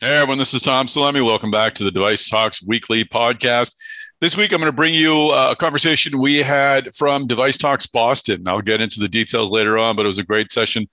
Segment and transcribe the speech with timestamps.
[0.00, 1.26] Hey everyone, this is Tom Salemi.
[1.26, 3.74] Welcome back to the Device Talks Weekly Podcast.
[4.20, 7.88] This week, I'm going to bring you uh, a conversation we had from Device Talks
[7.88, 8.44] Boston.
[8.46, 10.86] I'll get into the details later on, but it was a great session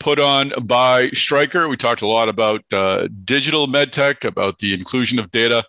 [0.00, 1.68] put on by Stryker.
[1.68, 5.62] We talked a lot about uh, digital medtech, about the inclusion of data,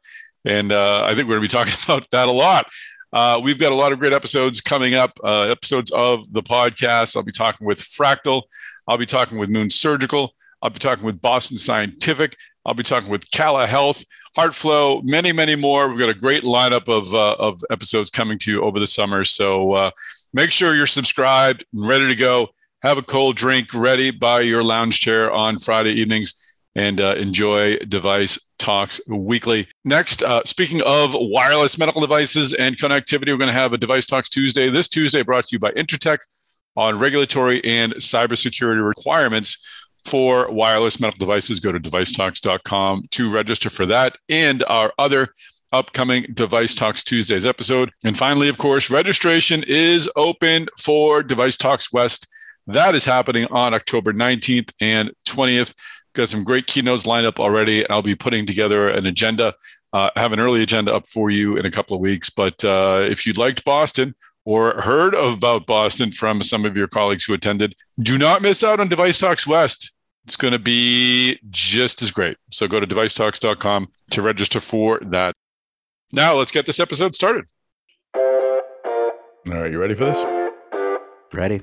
[0.44, 2.66] and uh, I think we're going to be talking about that a lot.
[3.14, 7.16] Uh, we've got a lot of great episodes coming up, uh, episodes of the podcast.
[7.16, 8.42] I'll be talking with Fractal.
[8.88, 10.34] I'll be talking with Moon Surgical.
[10.64, 12.36] I'll be talking with Boston Scientific.
[12.70, 14.06] I'll be talking with Cala Health,
[14.38, 15.89] HeartFlow, many, many more.
[15.89, 19.24] We've got a great lineup of, uh, of episodes coming to you over the summer.
[19.24, 19.92] So uh,
[20.36, 22.50] make sure you're subscribed and ready to go.
[22.84, 27.78] Have a cold drink ready by your lounge chair on Friday evenings and uh, enjoy
[27.78, 29.68] Device Talks Weekly.
[29.84, 34.06] Next, uh, speaking of wireless medical devices and connectivity, we're going to have a Device
[34.06, 34.70] Talks Tuesday.
[34.70, 36.20] This Tuesday brought to you by Intertek
[36.78, 39.66] on regulatory and cybersecurity requirements
[40.09, 41.59] for wireless medical devices.
[41.59, 45.30] Go to devicetalks.com to register for that and our other
[45.72, 47.92] upcoming Device Talks Tuesdays episode.
[48.04, 52.28] And finally, of course, registration is open for Device Talks West.
[52.66, 55.74] That is happening on October 19th and 20th.
[56.14, 57.88] Got some great keynotes lined up already.
[57.88, 59.54] I'll be putting together an agenda.
[59.94, 62.30] Uh, have an early agenda up for you in a couple of weeks.
[62.32, 67.26] But uh, if you liked Boston, or heard about Boston from some of your colleagues
[67.26, 69.94] who attended, do not miss out on Device Talks West.
[70.30, 72.38] It's going to be just as great.
[72.52, 75.34] So go to devicetalks.com to register for that.
[76.14, 77.46] Now let's get this episode started.
[78.16, 78.22] All
[79.48, 80.24] right, you ready for this?
[81.34, 81.62] Ready.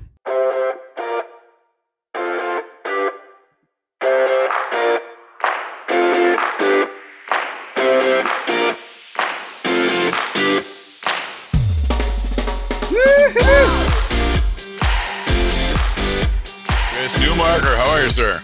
[16.91, 18.43] Chris Newmarker, how are you, sir?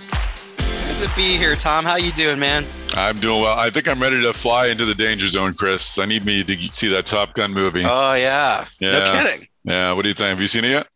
[1.14, 1.84] Be here, Tom.
[1.84, 2.64] How you doing, man?
[2.94, 3.58] I'm doing well.
[3.58, 5.98] I think I'm ready to fly into the danger zone, Chris.
[5.98, 7.82] I need me to see that Top Gun movie.
[7.84, 8.92] Oh yeah, Yeah.
[8.92, 9.46] no kidding.
[9.64, 10.30] yeah, what do you think?
[10.30, 10.86] Have you seen it yet?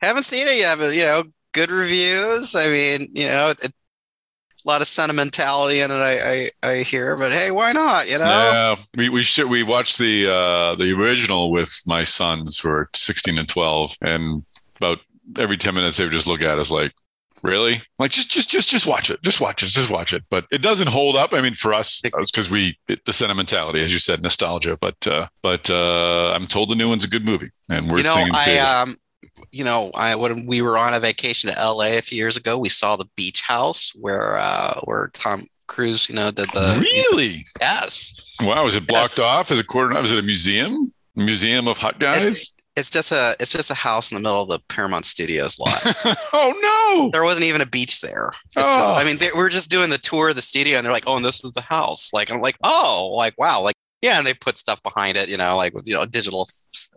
[0.00, 1.22] Haven't seen it yet, but you know,
[1.52, 2.54] good reviews.
[2.56, 3.70] I mean, you know, it, a
[4.68, 5.94] lot of sentimentality in it.
[5.94, 8.08] I, I I hear, but hey, why not?
[8.08, 12.58] You know, Yeah, we we should we watched the uh the original with my sons
[12.58, 14.42] who are 16 and 12, and
[14.76, 15.00] about
[15.38, 16.94] every 10 minutes they would just look at us like,
[17.42, 17.80] really?
[17.98, 20.24] Like just just just just watch it, just watch it, just watch it.
[20.30, 21.32] But it doesn't hold up.
[21.32, 24.76] I mean, for us, it's because we it, the sentimentality, as you said, nostalgia.
[24.80, 28.04] But uh but uh I'm told the new one's a good movie, and we're you
[28.04, 28.32] know, singing.
[28.34, 28.96] I um,
[29.50, 32.58] you know, I when we were on a vacation to LA a few years ago,
[32.58, 37.44] we saw the beach house where uh where Tom Cruise, you know, did the really?
[37.60, 38.20] yes.
[38.40, 39.50] Wow, is it blocked off?
[39.50, 39.96] Is it quarter?
[39.98, 40.92] Is it a museum?
[41.14, 42.54] Museum of hot guys?
[42.78, 45.72] It's just a it's just a house in the middle of the Paramount Studios lot.
[46.32, 46.52] oh
[47.02, 47.10] no!
[47.12, 48.30] there wasn't even a beach there.
[48.56, 48.74] It's Oh.
[48.76, 50.92] just, I mean, they, we are just doing the tour of the studio, and they're
[50.92, 54.18] like, "Oh, and this is the house." Like, I'm like, "Oh, like wow, like yeah."
[54.18, 56.48] And they put stuff behind it, you know, like you know, digital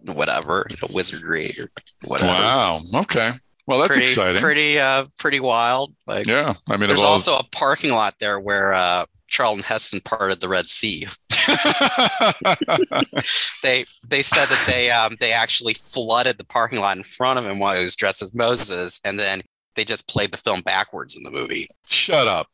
[0.06, 1.70] whatever, you know, wizardry or
[2.06, 2.32] whatever.
[2.34, 2.82] Wow.
[2.96, 3.32] Okay.
[3.68, 4.42] Well, that's pretty, exciting.
[4.42, 5.94] Pretty, uh, pretty wild.
[6.08, 6.54] Like, yeah.
[6.70, 10.50] I mean, there's all- also a parking lot there where uh, Charlton Heston parted the
[10.50, 11.06] Red Sea.
[13.64, 17.46] They they said that they um they actually flooded the parking lot in front of
[17.46, 19.42] him while he was dressed as Moses, and then
[19.76, 21.68] they just played the film backwards in the movie.
[21.88, 22.48] Shut up.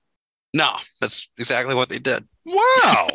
[0.54, 0.70] No,
[1.02, 2.28] that's exactly what they did.
[2.46, 3.10] Wow.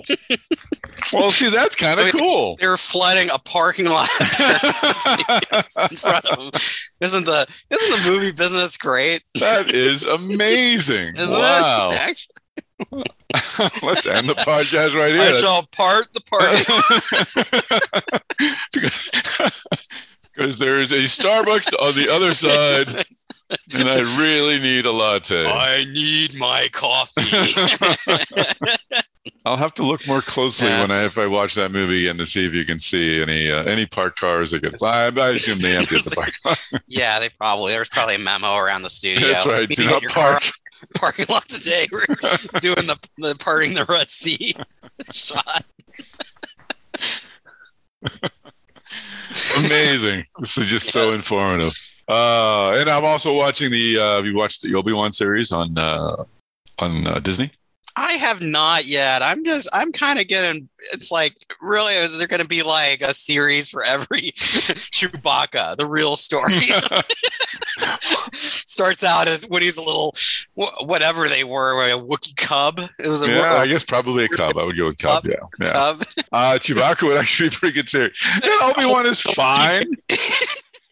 [1.12, 2.56] well, see, that's kind I of mean, cool.
[2.56, 4.26] They were flooding a parking lot in
[5.96, 6.50] front of them.
[7.00, 9.24] Isn't the isn't the movie business great?
[9.40, 11.16] that is amazing.
[11.16, 11.90] Isn't wow.
[11.92, 12.26] it?
[13.82, 15.22] Let's end the podcast right here.
[15.22, 16.62] I shall part the party.
[20.34, 23.04] because there's a Starbucks on the other side,
[23.74, 25.46] and I really need a latte.
[25.46, 27.22] I need my coffee.
[29.44, 32.26] I'll have to look more closely when I if I watch that movie again to
[32.26, 34.74] see if you can see any uh, any parked cars that get.
[34.82, 36.32] I, I assume they emptied the park.
[36.86, 39.26] yeah, they probably there's probably a memo around the studio.
[39.28, 39.68] That's right.
[39.68, 40.42] Do not park.
[40.96, 41.86] parking lot today.
[41.90, 42.06] We're
[42.60, 44.54] doing the, the parting the Red Sea
[45.12, 45.64] shot.
[49.58, 50.26] Amazing.
[50.38, 51.76] This is just so informative.
[52.08, 53.98] Uh, and I'm also watching the.
[53.98, 56.24] Uh, you watched the Obi Wan series on uh,
[56.78, 57.50] on uh, Disney?
[57.96, 59.22] I have not yet.
[59.22, 63.02] I'm just, I'm kind of getting, it's like, really, is there going to be like
[63.02, 66.60] a series for every Chewbacca, the real story?
[68.34, 70.12] Starts out as when he's a little,
[70.86, 72.80] whatever they were, a Wookiee cub.
[72.98, 74.56] It was a yeah, I guess probably a cub.
[74.56, 75.22] I would go with cub.
[75.22, 75.32] Cub.
[75.32, 75.72] Yeah, yeah.
[75.72, 76.02] cub.
[76.32, 78.18] Uh, Chewbacca would actually be pretty good series.
[78.34, 79.84] And Obi Wan is fine.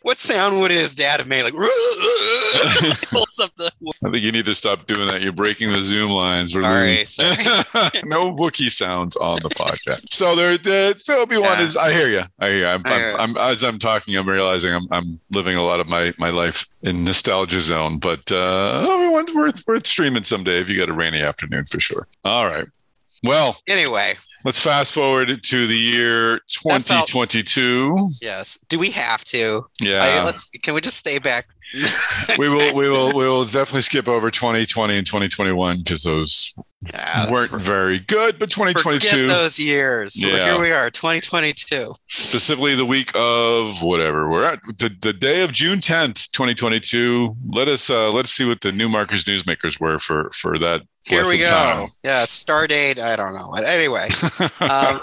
[0.02, 1.42] What sound would his dad have made?
[1.42, 1.52] Like,
[3.10, 3.70] pulls up the.
[4.04, 5.20] I think you need to stop doing that.
[5.20, 6.54] You're breaking the Zoom lines.
[6.54, 7.36] We're Sorry, sorry.
[8.04, 10.12] no Wookiee sounds on the podcast.
[10.12, 11.64] So there, the so Obi Wan Yeah.
[11.64, 11.76] is.
[11.76, 12.22] I hear you.
[12.38, 12.66] I hear you.
[12.66, 15.80] I'm, I hear I'm, I'm, as I'm talking, I'm realizing I'm, I'm living a lot
[15.80, 17.98] of my, my life in nostalgia zone.
[17.98, 22.06] But uh, Obi-Wan's worth worth streaming someday if you got a rainy afternoon for sure.
[22.24, 22.66] All right.
[23.22, 24.14] Well, Anyway,
[24.44, 28.08] let's fast forward to the year That felt- 2022.
[28.20, 28.58] yes.
[28.68, 29.66] Do we have to?
[29.80, 30.22] Yeah.
[30.24, 30.50] Let's.
[30.62, 31.46] Can we just stay back?
[32.38, 37.30] we will we will we will definitely skip over 2020 and 2021 because those Yeah,
[37.30, 40.20] weren't very good but 2022 those years.
[40.20, 40.44] Yeah.
[40.52, 41.94] Here we are, 2022.
[42.06, 47.68] specifically the week of whatever we're at the, the day of june 10th 2022 let
[47.68, 51.38] us uh let's see what the new markers newsmakers were for for that Here we
[51.38, 51.46] go.
[51.46, 51.88] time.
[52.04, 52.98] Yeah, star date.
[52.98, 53.52] I don't know.
[53.52, 54.08] Anyway,
[54.60, 55.00] um,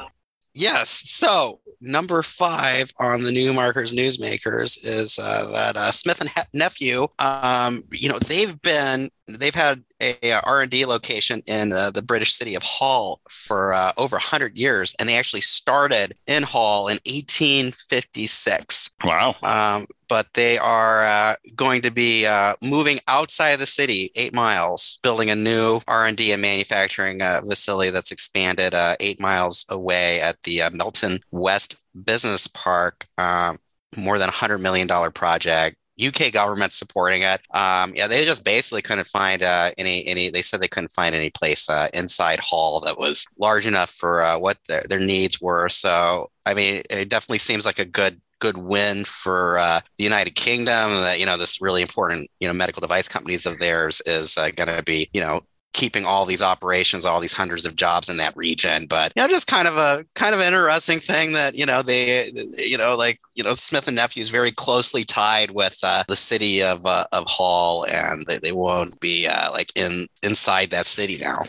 [0.54, 0.90] yes.
[0.90, 6.58] So number five on the new markers newsmakers is uh, that uh, Smith and he-
[6.58, 7.08] nephew.
[7.20, 12.02] Um, you know, they've been they've had a, R and D location in uh, the
[12.02, 16.88] British city of Hull for uh, over 100 years, and they actually started in Hull
[16.88, 23.60] in 1856 wow um, but they are uh, going to be uh, moving outside of
[23.60, 28.96] the city eight miles building a new r&d and manufacturing uh, facility that's expanded uh,
[29.00, 33.58] eight miles away at the uh, melton west business park um,
[33.96, 37.42] more than a $100 million project UK government supporting it.
[37.52, 40.30] Um, yeah, they just basically couldn't find uh, any any.
[40.30, 44.22] They said they couldn't find any place uh, inside Hull that was large enough for
[44.22, 45.70] uh, what their, their needs were.
[45.70, 50.36] So, I mean, it definitely seems like a good good win for uh, the United
[50.36, 50.92] Kingdom.
[50.92, 54.50] That you know, this really important you know medical device companies of theirs is uh,
[54.56, 55.42] going to be you know
[55.78, 58.88] keeping all these operations, all these hundreds of jobs in that region.
[58.88, 62.32] But you know, just kind of a kind of interesting thing that you know they
[62.58, 66.16] you know like you know Smith and Nephew is very closely tied with uh, the
[66.16, 70.88] city of uh, of Hull, and they, they won't be uh, like in inside that
[70.88, 71.44] city now.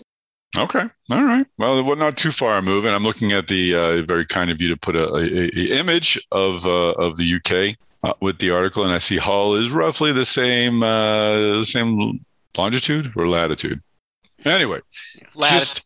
[0.56, 0.88] Okay.
[1.10, 1.46] All right.
[1.58, 2.92] Well well not too far moving.
[2.92, 6.18] I'm looking at the uh, very kind of you to put a, a, a image
[6.32, 10.12] of uh, of the uk uh, with the article and i see hull is roughly
[10.12, 12.24] the same uh the same
[12.56, 13.80] longitude or latitude.
[14.44, 14.80] Anyway
[15.34, 15.84] Lat- just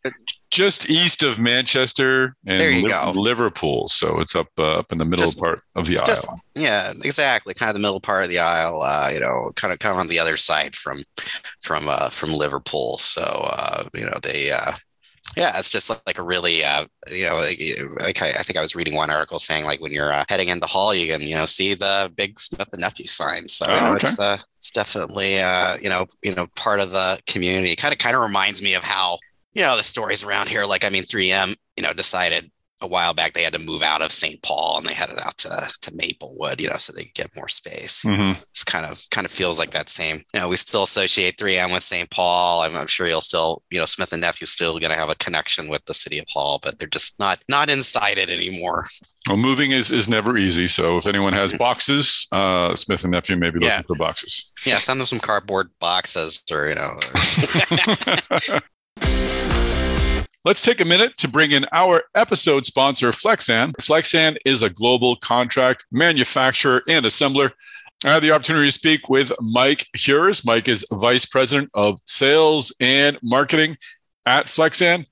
[0.58, 3.12] east of Manchester and There you go.
[3.14, 3.88] Liverpool.
[3.88, 6.42] So it's up uh, up in the middle Just- part of the just- island.
[6.54, 7.54] yeah, exactly.
[7.54, 8.82] Kind of the middle part of the aisle.
[8.82, 11.04] Uh, you know, kind of kind of on the other side from
[11.62, 12.98] from uh, from Liverpool.
[12.98, 14.50] So uh, you know they.
[14.52, 14.72] Uh,
[15.36, 17.58] yeah, it's just like a really, uh, you know, like,
[18.00, 20.48] like I, I think I was reading one article saying like when you're uh, heading
[20.60, 23.46] the Hull, you can, you know, see the big Smith and Nephew sign.
[23.48, 24.08] So you Oh, know, okay.
[24.08, 27.76] it's uh, it's definitely, uh, you know, you know, part of the community.
[27.76, 29.18] Kind of, kind of reminds me of how,
[29.54, 30.64] you know, the stories around here.
[30.64, 32.50] Like, I mean, 3M, you know, decided
[32.80, 34.42] a while back they had to move out of St.
[34.42, 35.48] Paul and they headed out to
[35.82, 38.36] to Maplewood, you know, so they could get more space Mhm.
[38.50, 40.16] it's kind of kind of feels like that same.
[40.34, 42.10] You know, we still associate 3M with St.
[42.10, 42.62] Paul.
[42.62, 45.14] I'm, I'm sure you'll still, you know, Smith and Nephew still going to have a
[45.14, 48.86] connection with the city of Hull, but they're just not not inside it anymore.
[49.28, 50.66] Well, moving is, is never easy.
[50.66, 53.82] So if anyone has boxes, uh, Smith and Nephew may be looking Yeah.
[53.82, 54.52] for boxes.
[54.66, 56.98] Yeah, send them some cardboard boxes or you know.
[60.44, 63.74] Let's take a minute to bring in our episode sponsor, Flexan.
[63.80, 67.52] Flexan is a global contract manufacturer and assembler.
[68.04, 70.44] I had the opportunity to speak with Mike Hures.
[70.44, 73.76] Mike is Vice President of Sales and Marketing
[74.26, 75.06] at Flexan.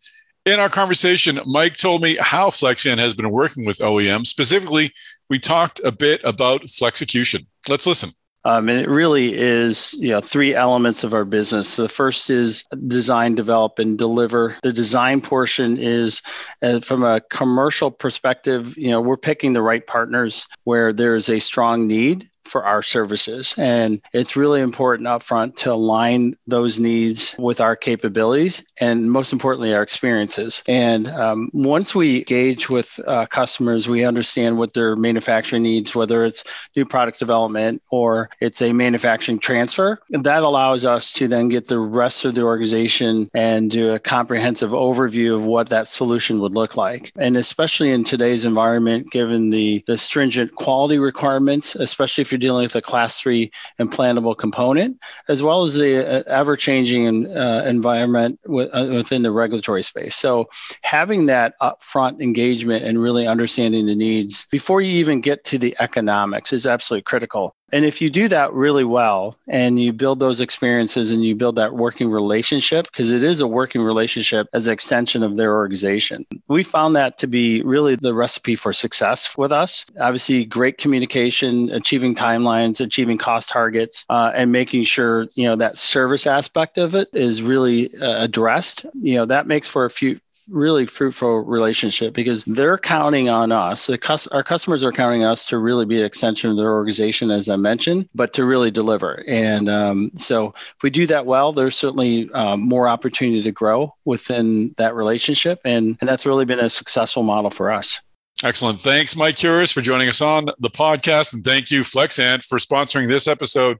[0.46, 4.26] In our conversation, Mike told me how Flexan has been working with OEM.
[4.26, 4.92] Specifically,
[5.28, 7.46] we talked a bit about Flexecution.
[7.68, 8.10] Let's listen.
[8.44, 11.76] Um, and it really is, you know, three elements of our business.
[11.76, 14.56] The first is design, develop, and deliver.
[14.62, 16.22] The design portion is,
[16.62, 21.38] uh, from a commercial perspective, you know, we're picking the right partners where there's a
[21.38, 23.54] strong need for our services.
[23.56, 29.74] And it's really important upfront to align those needs with our capabilities and most importantly,
[29.74, 30.62] our experiences.
[30.66, 36.24] And um, once we engage with uh, customers, we understand what their manufacturing needs, whether
[36.24, 40.00] it's new product development or it's a manufacturing transfer.
[40.10, 43.98] And that allows us to then get the rest of the organization and do a
[43.98, 47.12] comprehensive overview of what that solution would look like.
[47.16, 52.62] And especially in today's environment, given the, the stringent quality requirements, especially if you're dealing
[52.62, 58.40] with a class three implantable component, as well as the uh, ever changing uh, environment
[58.46, 60.16] with, uh, within the regulatory space.
[60.16, 60.48] So
[60.82, 65.76] having that upfront engagement and really understanding the needs before you even get to the
[65.78, 67.54] economics is absolutely critical.
[67.72, 71.56] And if you do that really well and you build those experiences and you build
[71.56, 76.26] that working relationship, because it is a working relationship as an extension of their organization,
[76.48, 79.84] we found that to be really the recipe for success with us.
[80.00, 85.78] Obviously, great communication, achieving timelines, achieving cost targets, uh, and making sure you know that
[85.78, 88.86] service aspect of it is really uh, addressed.
[89.00, 90.18] You know that makes for a few
[90.50, 93.88] really fruitful relationship because they're counting on us.
[93.88, 97.56] our customers are counting us to really be an extension of their organization, as I
[97.56, 99.22] mentioned, but to really deliver.
[99.26, 103.94] And um, so if we do that well, there's certainly um, more opportunity to grow
[104.04, 105.60] within that relationship.
[105.64, 108.00] And, and that's really been a successful model for us.
[108.42, 108.80] Excellent.
[108.80, 111.34] Thanks, Mike Curis, for joining us on the podcast.
[111.34, 113.78] And thank you, Flexan, for sponsoring this episode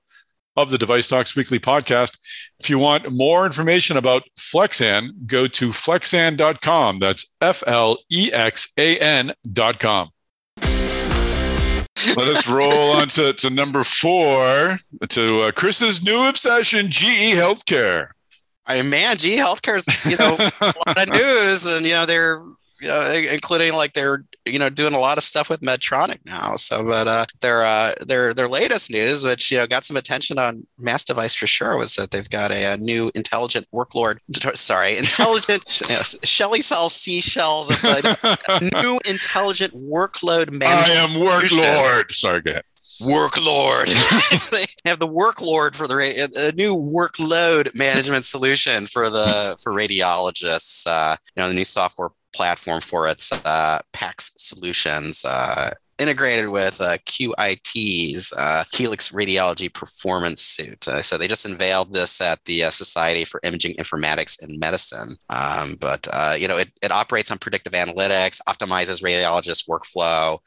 [0.57, 2.19] of the Device Talks Weekly podcast.
[2.59, 6.99] If you want more information about Flexan, go to flexan.com.
[6.99, 10.11] That's F L E X A N.com.
[12.16, 14.78] Let us roll on to, to number four
[15.11, 18.09] to uh, Chris's new obsession, GE Healthcare.
[18.66, 22.07] I mean, man, GE Healthcare is, you know, a lot of news and, you know,
[22.07, 22.42] they're
[22.80, 26.56] you know, including like they're you know doing a lot of stuff with Medtronic now.
[26.56, 30.38] So, but uh, their uh, their their latest news, which you know got some attention
[30.38, 34.18] on Mass Device for sure, was that they've got a, a new intelligent workload.
[34.56, 37.70] Sorry, intelligent you know, Shelly sells seashells.
[38.75, 40.88] new intelligent workload management.
[40.88, 42.12] I am worklord.
[42.12, 42.64] Sorry, go ahead
[43.00, 43.87] workload.
[44.50, 50.87] they have the workload for the a new workload management solution for the for radiologists.
[50.87, 55.25] Uh, you know, the new software platform for its uh, PACS solutions.
[55.25, 55.70] Uh,
[56.00, 60.88] integrated with uh, QIT's uh, Helix Radiology Performance Suite.
[60.88, 65.16] Uh, so they just unveiled this at the uh, Society for Imaging Informatics and Medicine.
[65.28, 70.38] Um, but uh, you know, it, it operates on predictive analytics, optimizes radiologist workflow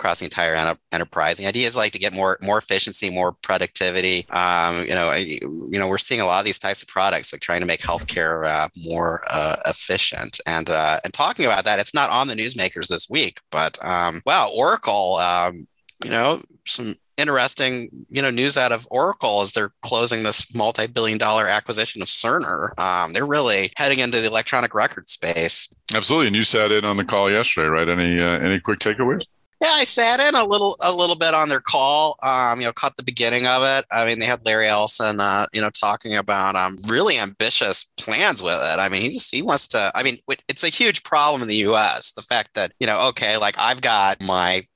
[0.00, 1.36] across the entire enter- enterprise.
[1.36, 4.26] The idea is like to get more more efficiency, more productivity.
[4.30, 7.32] Um, you know, I, you know, we're seeing a lot of these types of products
[7.32, 10.40] like trying to make healthcare uh, more uh, efficient.
[10.46, 14.22] And uh, and talking about that, it's not on the newsmakers this week, but um,
[14.24, 15.16] wow, Oracle.
[15.16, 15.66] Um,
[16.02, 21.18] you know, some interesting, you know, news out of Oracle as they're closing this multi-billion
[21.18, 22.78] dollar acquisition of Cerner.
[22.78, 25.68] Um, they're really heading into the electronic record space.
[25.94, 27.86] Absolutely, and you sat in on the call yesterday, right?
[27.86, 29.26] Any uh, any quick takeaways?
[29.60, 32.18] Yeah, I sat in a little a little bit on their call.
[32.22, 33.84] Um, you know, caught the beginning of it.
[33.92, 38.42] I mean, they had Larry Ellison, uh, you know, talking about um really ambitious plans
[38.42, 38.78] with it.
[38.78, 39.92] I mean, he's he wants to.
[39.94, 42.12] I mean, it's a huge problem in the U.S.
[42.12, 44.66] The fact that you know, okay, like I've got my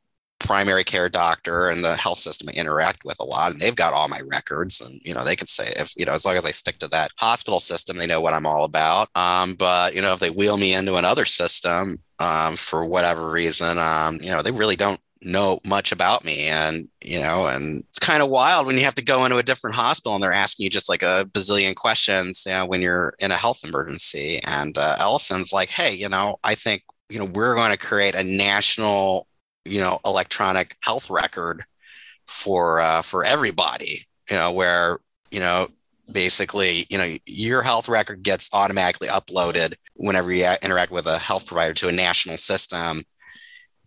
[0.40, 3.94] primary care doctor and the health system I interact with a lot, and they've got
[3.94, 6.44] all my records, and you know they can say if you know as long as
[6.44, 9.08] I stick to that hospital system, they know what I'm all about.
[9.14, 13.78] Um, but you know if they wheel me into another system um, for whatever reason,
[13.78, 16.46] um, you know they really don't know much about me.
[16.46, 19.42] And you know and it's kind of wild when you have to go into a
[19.42, 23.14] different hospital and they're asking you just like a bazillion questions you know, when you're
[23.18, 24.40] in a health emergency.
[24.44, 28.14] And uh, ellison's like hey you know i think you know we're going to create
[28.14, 29.26] a national
[29.64, 31.64] you know electronic health record
[32.26, 34.00] for uh, for everybody
[34.30, 34.98] you know where
[35.30, 35.68] you know
[36.12, 41.46] basically you know your health record gets automatically uploaded whenever you interact with a health
[41.46, 43.02] provider to a national system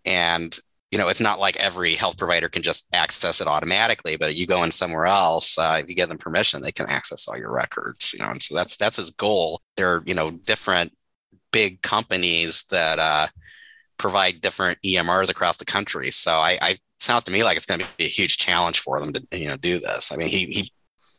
[0.04, 0.58] and
[0.90, 4.46] you know it's not like every health provider can just access it automatically but you
[4.46, 7.52] go in somewhere else uh, if you give them permission they can access all your
[7.52, 10.92] records you know and so that's that's his goal there are you know different
[11.52, 13.26] big companies that uh,
[13.98, 16.10] provide different EMRs across the country.
[16.10, 18.98] So I, I sounds to me like it's going to be a huge challenge for
[18.98, 20.12] them to you know do this.
[20.12, 20.72] I mean, he he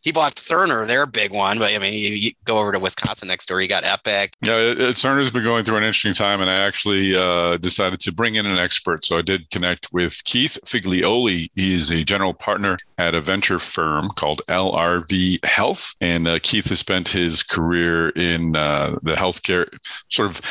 [0.03, 3.27] he bought Cerner, their big one, but I mean, you, you, go over to Wisconsin
[3.27, 4.33] next door, you got Epic.
[4.41, 8.35] Yeah, Cerner's been going through an interesting time, and I actually uh, decided to bring
[8.35, 9.05] in an expert.
[9.05, 11.49] So I did connect with Keith Figlioli.
[11.55, 16.69] He is a general partner at a venture firm called LRV Health, and uh, Keith
[16.69, 19.67] has spent his career in uh, the healthcare
[20.09, 20.41] sort of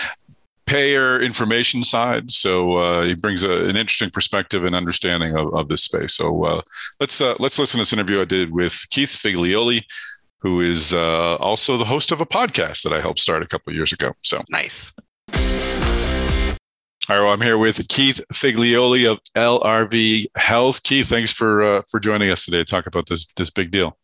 [0.69, 2.31] payer information side.
[2.31, 6.15] So uh, he brings a, an interesting perspective and understanding of, of this space.
[6.15, 6.61] So uh,
[7.01, 9.83] let's uh, let's listen to this interview I did with Keith Figlioli,
[10.41, 13.73] who is uh, also the host of a podcast that I helped start a couple
[13.73, 14.13] years ago.
[14.23, 14.93] So nice.
[17.11, 20.83] All right, well, I'm here with Keith Figlioli of LRV Health.
[20.83, 23.97] Keith, thanks for uh, for joining us today to talk about this this big deal.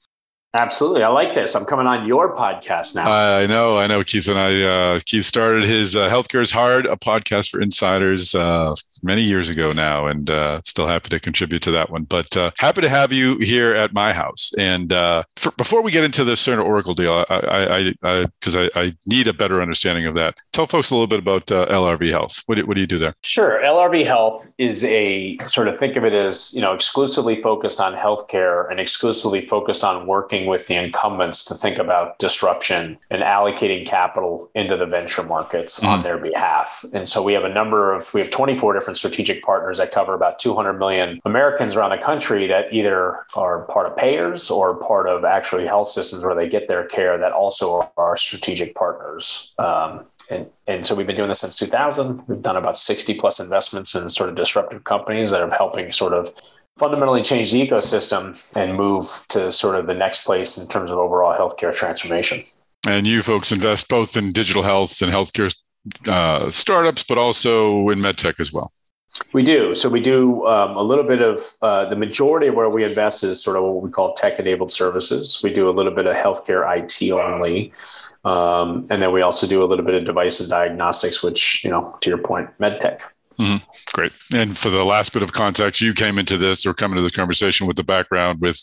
[0.54, 1.02] Absolutely.
[1.02, 1.56] I like this.
[1.56, 3.10] I'm coming on your podcast now.
[3.10, 3.76] I know.
[3.76, 4.04] I know.
[4.04, 8.36] Keith and I, uh, Keith started his uh, Healthcare is Hard, a podcast for insiders
[8.36, 12.04] uh, many years ago now, and uh, still happy to contribute to that one.
[12.04, 14.52] But uh, happy to have you here at my house.
[14.56, 17.92] And uh, for, before we get into the Cerner Oracle deal, I,
[18.38, 21.18] because I, I, I, need a better understanding of that, tell folks a little bit
[21.18, 22.42] about LRV Health.
[22.46, 23.14] What do, what do you do there?
[23.22, 23.60] Sure.
[23.62, 27.92] LRV Health is a sort of think of it as, you know, exclusively focused on
[27.94, 33.22] healthcare and exclusively focused on working working with the incumbents to think about disruption and
[33.22, 35.88] allocating capital into the venture markets mm.
[35.88, 36.84] on their behalf.
[36.92, 40.14] And so we have a number of, we have 24 different strategic partners that cover
[40.14, 45.08] about 200 million Americans around the country that either are part of payers or part
[45.08, 49.52] of actually health systems where they get their care that also are strategic partners.
[49.58, 52.26] Um, and, and so we've been doing this since 2000.
[52.28, 56.14] We've done about 60 plus investments in sort of disruptive companies that are helping sort
[56.14, 56.32] of
[56.76, 60.98] fundamentally change the ecosystem and move to sort of the next place in terms of
[60.98, 62.44] overall healthcare transformation.
[62.86, 65.54] And you folks invest both in digital health and healthcare
[66.06, 68.72] uh, startups, but also in medtech as well.
[69.32, 69.74] We do.
[69.76, 73.22] So we do um, a little bit of uh, the majority of where we invest
[73.22, 75.40] is sort of what we call tech enabled services.
[75.42, 77.72] We do a little bit of healthcare IT only.
[78.24, 81.70] Um, and then we also do a little bit of device and diagnostics, which, you
[81.70, 83.02] know, to your point, medtech.
[83.38, 83.64] Mm-hmm.
[83.92, 84.12] Great.
[84.32, 87.16] And for the last bit of context, you came into this or come into this
[87.16, 88.62] conversation with the background with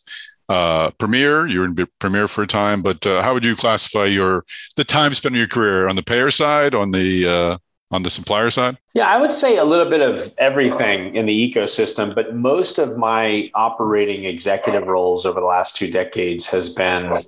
[0.50, 1.48] uh, Premier.
[1.48, 4.84] You were in Premier for a time, but uh, how would you classify your the
[4.84, 7.58] time spent in your career on the payer side, on the uh,
[7.92, 8.78] on the supplier side?
[8.94, 12.98] Yeah, I would say a little bit of everything in the ecosystem, but most of
[12.98, 17.24] my operating executive roles over the last two decades has been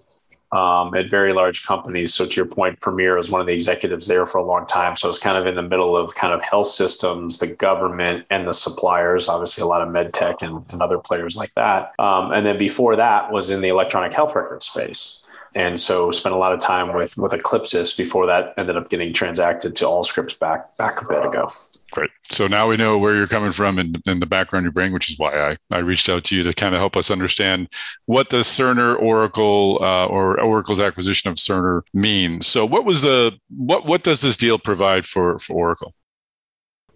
[0.54, 2.14] um, at very large companies.
[2.14, 4.96] So to your point, Premier was one of the executives there for a long time.
[4.96, 8.48] So it's kind of in the middle of kind of health systems, the government, and
[8.48, 9.28] the suppliers.
[9.28, 11.94] Obviously, a lot of med tech and, and other players like that.
[11.98, 15.26] Um, and then before that was in the electronic health record space.
[15.56, 19.14] And so spent a lot of time with with Eclipsys before that ended up getting
[19.14, 21.52] transacted to Allscripts back back a bit ago.
[21.94, 22.10] Great.
[22.32, 25.12] So now we know where you're coming from and, and, the background you bring, which
[25.12, 27.68] is why I, I reached out to you to kind of help us understand
[28.08, 32.48] what the Cerner Oracle uh, or Oracle's acquisition of Cerner means.
[32.48, 35.94] So what was the what what does this deal provide for for Oracle?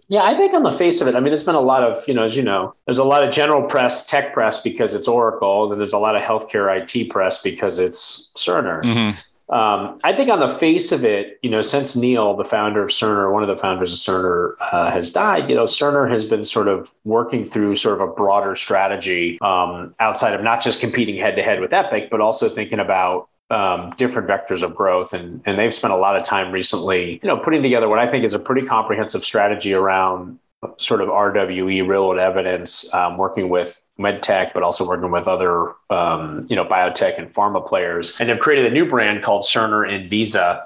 [0.09, 2.07] Yeah, I think on the face of it, I mean, there's been a lot of,
[2.07, 5.07] you know, as you know, there's a lot of general press, tech press because it's
[5.07, 8.81] Oracle, and there's a lot of healthcare IT press because it's Cerner.
[8.83, 9.19] Mm-hmm.
[9.49, 12.89] Um, I think on the face of it, you know, since Neal, the founder of
[12.89, 16.43] Cerner, one of the founders of Cerner, uh, has died, you know, Cerner has been
[16.43, 21.15] sort of working through sort of a broader strategy um, outside of not just competing
[21.15, 25.13] head to head with Epic, but also thinking about um, different vectors of growth.
[25.13, 28.07] And, and they've spent a lot of time recently, you know, putting together what I
[28.07, 30.39] think is a pretty comprehensive strategy around
[30.77, 35.73] sort of RWE, real world evidence, um, working with medtech, but also working with other,
[35.89, 39.87] um, you know, biotech and pharma players, and have created a new brand called Cerner
[39.87, 40.63] Enviza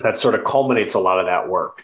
[0.00, 1.82] that sort of culminates a lot of that work.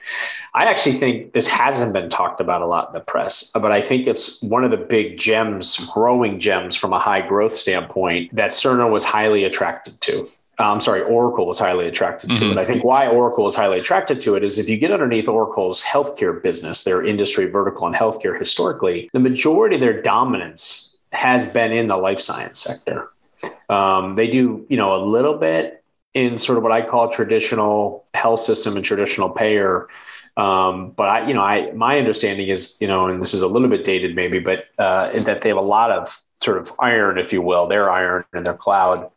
[0.52, 3.80] I actually think this hasn't been talked about a lot in the press, but I
[3.80, 8.50] think it's one of the big gems, growing gems from a high growth standpoint that
[8.50, 10.28] Cerner was highly attracted to.
[10.58, 12.52] I'm sorry, Oracle was highly attracted to mm-hmm.
[12.52, 12.58] it.
[12.58, 15.82] I think why Oracle is highly attracted to it is if you get underneath Oracle's
[15.82, 21.72] healthcare business, their industry vertical in healthcare historically, the majority of their dominance has been
[21.72, 23.10] in the life science sector.
[23.68, 25.82] Um, they do, you know, a little bit
[26.14, 29.88] in sort of what I call traditional health system and traditional payer.
[30.36, 33.48] Um, but I, you know, I my understanding is, you know, and this is a
[33.48, 37.18] little bit dated maybe, but uh, that they have a lot of sort of iron,
[37.18, 39.10] if you will, their iron and their cloud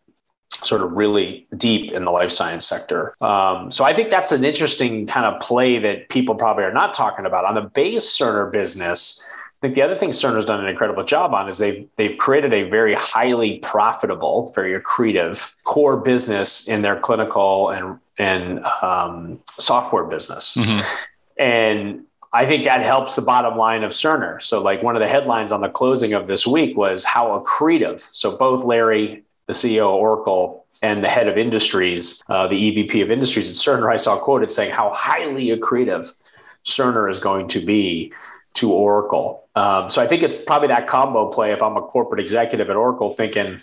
[0.63, 3.15] sort of really deep in the life science sector.
[3.21, 6.93] Um, so I think that's an interesting kind of play that people probably are not
[6.93, 7.45] talking about.
[7.45, 9.23] On the base Cerner business,
[9.61, 12.53] I think the other thing Cerner's done an incredible job on is they've they've created
[12.53, 20.05] a very highly profitable, very accretive core business in their clinical and and um, software
[20.05, 20.55] business.
[20.55, 20.81] Mm-hmm.
[21.37, 24.41] And I think that helps the bottom line of Cerner.
[24.41, 28.05] So, like one of the headlines on the closing of this week was how accretive.
[28.11, 33.01] So, both Larry the CEO of Oracle and the head of industries, uh, the EVP
[33.01, 36.11] of industries at Cerner, I saw quoted saying how highly accretive
[36.65, 38.13] Cerner is going to be
[38.55, 39.47] to Oracle.
[39.55, 41.51] Um, so I think it's probably that combo play.
[41.51, 43.59] If I'm a corporate executive at Oracle, thinking,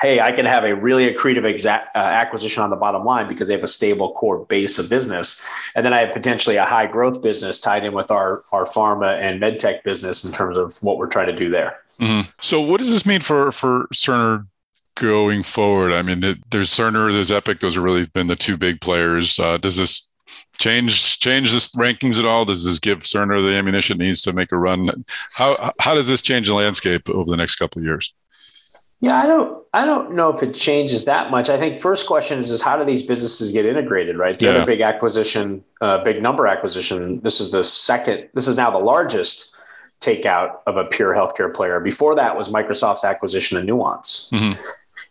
[0.00, 3.48] "Hey, I can have a really accretive exa- uh, acquisition on the bottom line because
[3.48, 5.44] they have a stable core base of business,
[5.74, 9.18] and then I have potentially a high growth business tied in with our our pharma
[9.20, 12.28] and medtech business in terms of what we're trying to do there." Mm-hmm.
[12.40, 14.46] So, what does this mean for for Cerner
[14.96, 15.92] going forward?
[15.92, 17.60] I mean, there's Cerner, there's Epic.
[17.60, 19.38] Those have really been the two big players.
[19.38, 20.12] Uh, does this
[20.58, 22.44] change change this rankings at all?
[22.44, 25.04] Does this give Cerner the ammunition needs to make a run?
[25.32, 28.14] How how does this change the landscape over the next couple of years?
[29.00, 31.48] Yeah, I don't I don't know if it changes that much.
[31.48, 34.38] I think first question is is how do these businesses get integrated, right?
[34.38, 34.52] The yeah.
[34.52, 38.78] other big acquisition, uh, big number acquisition, this is the second, this is now the
[38.78, 39.56] largest
[40.00, 41.80] takeout of a pure healthcare player.
[41.80, 44.28] Before that was Microsoft's acquisition of Nuance.
[44.32, 44.60] Mm-hmm.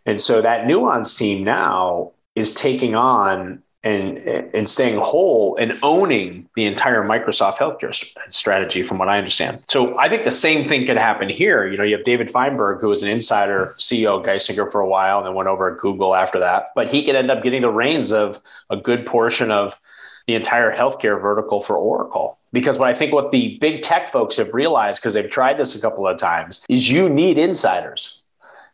[0.06, 4.18] And so that Nuance team now is taking on and
[4.52, 7.94] and staying whole and owning the entire Microsoft healthcare
[8.30, 9.62] strategy, from what I understand.
[9.68, 11.66] So I think the same thing could happen here.
[11.66, 14.88] You know, you have David Feinberg, who was an insider CEO of Geisinger for a
[14.88, 16.72] while, and then went over at Google after that.
[16.74, 19.78] But he could end up getting the reins of a good portion of
[20.26, 22.38] the entire healthcare vertical for Oracle.
[22.52, 25.74] Because what I think what the big tech folks have realized, because they've tried this
[25.76, 28.19] a couple of times, is you need insiders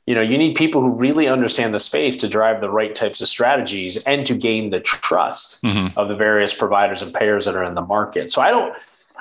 [0.06, 3.20] you know you need people who really understand the space to drive the right types
[3.20, 5.98] of strategies and to gain the trust mm-hmm.
[5.98, 8.72] of the various providers and payers that are in the market so i don't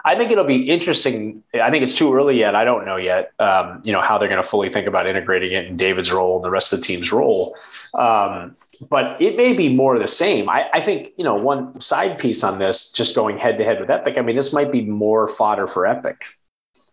[0.05, 3.31] i think it'll be interesting i think it's too early yet i don't know yet
[3.39, 6.35] um, you know how they're going to fully think about integrating it in david's role
[6.35, 7.55] and the rest of the team's role
[7.95, 8.55] um,
[8.89, 10.49] but it may be more of the same.
[10.49, 13.79] I, I, think, you know, one side piece on this, just going head to head
[13.79, 16.25] with Epic, I mean, this might be more fodder for Epic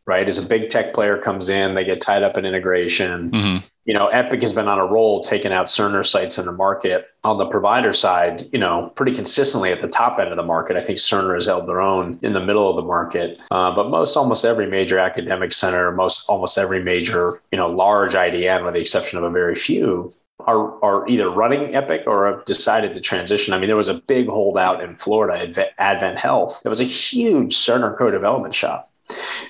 [0.07, 0.29] right?
[0.29, 3.31] As a big tech player comes in, they get tied up in integration.
[3.31, 3.67] Mm-hmm.
[3.85, 7.07] You know, Epic has been on a roll taking out Cerner sites in the market.
[7.25, 10.77] On the provider side, you know, pretty consistently at the top end of the market.
[10.77, 13.41] I think Cerner has held their own in the middle of the market.
[13.51, 18.13] Uh, but most, almost every major academic center, most, almost every major, you know, large
[18.13, 20.13] IDN, with the exception of a very few,
[20.47, 23.53] are, are either running Epic or have decided to transition.
[23.53, 26.63] I mean, there was a big holdout in Florida, Advent Health.
[26.65, 28.92] It was a huge Cerner co-development shop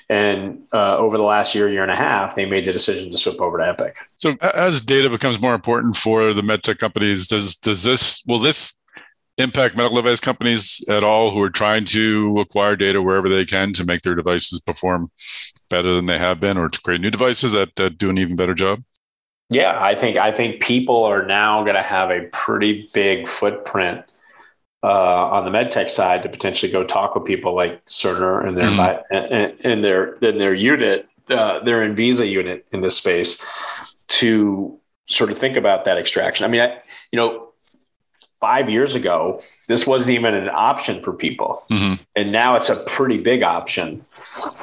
[0.09, 3.17] and uh, over the last year, year and a half, they made the decision to
[3.17, 3.97] swap over to Epic.
[4.15, 8.77] So, as data becomes more important for the medtech companies, does does this will this
[9.37, 13.73] impact medical device companies at all who are trying to acquire data wherever they can
[13.73, 15.11] to make their devices perform
[15.69, 18.35] better than they have been, or to create new devices that, that do an even
[18.35, 18.83] better job?
[19.49, 24.03] Yeah, I think I think people are now going to have a pretty big footprint
[24.83, 28.67] uh, on the medtech side to potentially go talk with people like Cerner and their
[28.67, 29.55] mm.
[29.63, 33.43] and, their in their unit, uh, their Enviza unit in this space,
[34.09, 36.45] to sort of think about that extraction.
[36.45, 37.52] I mean, I, you know,
[38.43, 41.63] five years ago, this wasn't even an option for people.
[41.71, 42.03] Mm-hmm.
[42.17, 44.05] And now it's a pretty big option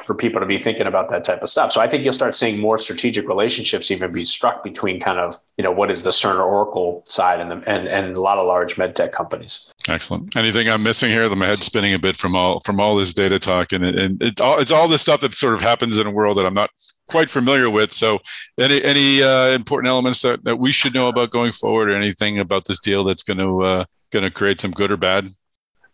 [0.05, 1.71] for people to be thinking about that type of stuff.
[1.71, 5.35] So I think you'll start seeing more strategic relationships even be struck between kind of,
[5.57, 8.45] you know, what is the Cerner Oracle side and, the, and, and a lot of
[8.45, 9.71] large med tech companies.
[9.89, 10.37] Excellent.
[10.37, 11.27] Anything I'm missing here?
[11.35, 14.39] My head's spinning a bit from all from all this data talk, and, and it,
[14.39, 16.69] all, it's all this stuff that sort of happens in a world that I'm not
[17.11, 17.93] quite familiar with.
[17.93, 18.19] So,
[18.57, 22.39] any any uh, important elements that, that we should know about going forward, or anything
[22.39, 25.29] about this deal that's going to uh, going to create some good or bad?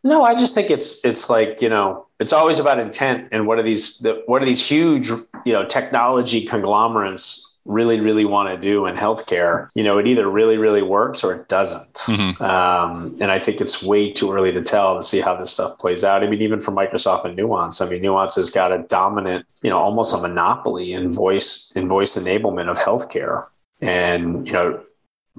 [0.04, 3.60] No, I just think it's it's like you know it's always about intent and what
[3.60, 8.60] are these the, what are these huge you know technology conglomerates really, really want to
[8.60, 11.94] do in healthcare, you know, it either really, really works or it doesn't.
[11.94, 12.44] Mm-hmm.
[12.44, 15.78] Um, and I think it's way too early to tell to see how this stuff
[15.78, 16.24] plays out.
[16.24, 19.70] I mean, even for Microsoft and Nuance, I mean, Nuance has got a dominant, you
[19.70, 23.48] know, almost a monopoly in voice in voice enablement of healthcare.
[23.82, 24.82] And you know,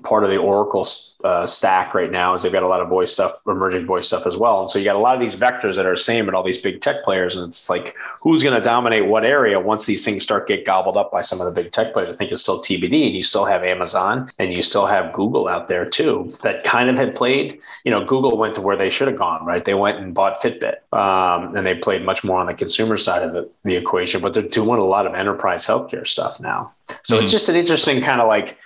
[0.03, 0.87] part of the Oracle
[1.25, 4.27] uh, stack right now is they've got a lot of voice stuff, emerging voice stuff
[4.27, 4.61] as well.
[4.61, 6.45] And so you got a lot of these vectors that are the same at all
[6.45, 7.37] these big tech players.
[7.37, 10.97] And it's like, who's going to dominate what area once these things start get gobbled
[10.97, 12.13] up by some of the big tech players?
[12.13, 13.07] I think it's still TBD.
[13.07, 16.89] And you still have Amazon and you still have Google out there too that kind
[16.89, 17.61] of had played.
[17.85, 19.65] You know, Google went to where they should have gone, right?
[19.65, 23.23] They went and bought Fitbit um, and they played much more on the consumer side
[23.23, 26.73] of the, the equation, but they're doing a lot of enterprise healthcare stuff now.
[27.03, 27.25] So mm-hmm.
[27.25, 28.57] it's just an interesting kind of like,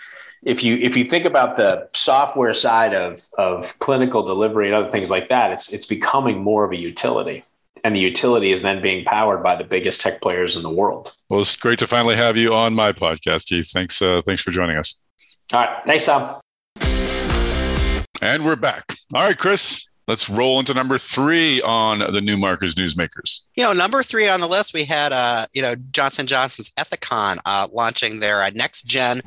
[0.45, 4.91] if you if you think about the software side of of clinical delivery and other
[4.91, 7.45] things like that, it's it's becoming more of a utility.
[7.85, 11.13] And the utility is then being powered by the biggest tech players in the world.
[11.29, 13.71] Well, it's great to finally have you on my podcast, Keith.
[13.73, 15.01] Thanks, uh, thanks for joining us.
[15.53, 16.41] All right, thanks, Tom.
[18.23, 18.85] And we're back.
[19.13, 23.41] All right, Chris, let's roll into number three on the new Newmarkers Newsmakers.
[23.57, 27.39] You know, number three on the list, we had, uh, you know, Johnson Johnson's Ethicon
[27.45, 29.23] uh, launching their uh, next gen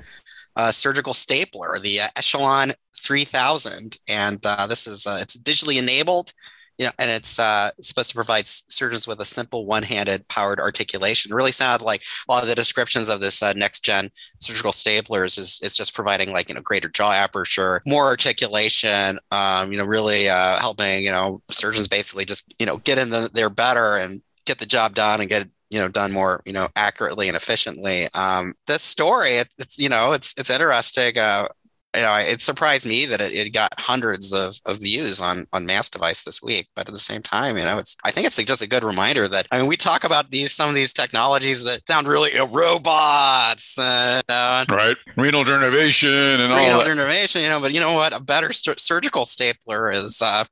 [0.55, 6.33] uh, surgical stapler, the uh, Echelon 3000, and uh, this is uh, it's digitally enabled.
[6.77, 11.31] You know, and it's uh, supposed to provide surgeons with a simple one-handed powered articulation.
[11.31, 15.39] It really sounded like a lot of the descriptions of this uh, next-gen surgical staplers
[15.39, 19.19] is, is just providing like you know greater jaw aperture, more articulation.
[19.31, 23.29] Um, you know, really helping you know surgeons basically just you know get in the,
[23.33, 26.69] there better and get the job done and get you know done more you know
[26.77, 31.47] accurately and efficiently um this story it, it's you know it's it's interesting uh
[31.95, 35.65] you know, it surprised me that it, it got hundreds of, of views on on
[35.65, 36.67] Mass Device this week.
[36.75, 39.27] But at the same time, you know, it's I think it's just a good reminder
[39.27, 42.39] that I mean, we talk about these some of these technologies that sound really you
[42.39, 44.21] know, robots, uh,
[44.69, 44.97] right?
[45.15, 46.87] Renal denervation and renal all that.
[46.87, 47.61] denervation, you know.
[47.61, 48.15] But you know what?
[48.15, 50.21] A better st- surgical stapler is.
[50.21, 50.45] Uh,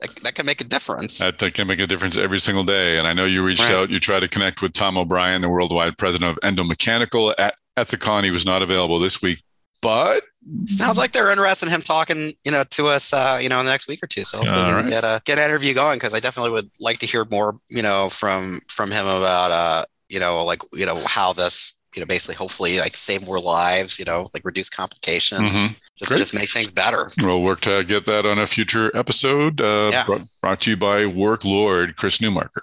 [0.00, 1.18] that, that, can make a difference.
[1.18, 2.98] That, that, can make a difference every single day.
[2.98, 3.74] And I know you reached right.
[3.74, 8.24] out, you tried to connect with Tom O'Brien, the worldwide president of Endomechanical at Ethicon.
[8.24, 9.42] He was not available this week,
[9.80, 10.22] but
[10.66, 13.66] sounds like they're interested in him talking, you know, to us, uh, you know, in
[13.66, 14.24] the next week or two.
[14.24, 14.90] So hopefully we right.
[14.90, 17.82] get a get an interview going because I definitely would like to hear more, you
[17.82, 22.06] know, from from him about, uh, you know, like you know how this you know,
[22.06, 25.74] basically hopefully like save more lives, you know, like reduce complications, mm-hmm.
[25.96, 26.18] just Great.
[26.18, 27.08] just make things better.
[27.18, 29.60] We'll work to get that on a future episode.
[29.60, 30.04] Uh, yeah.
[30.04, 32.60] brought, brought to you by Work Lord Chris Newmarker.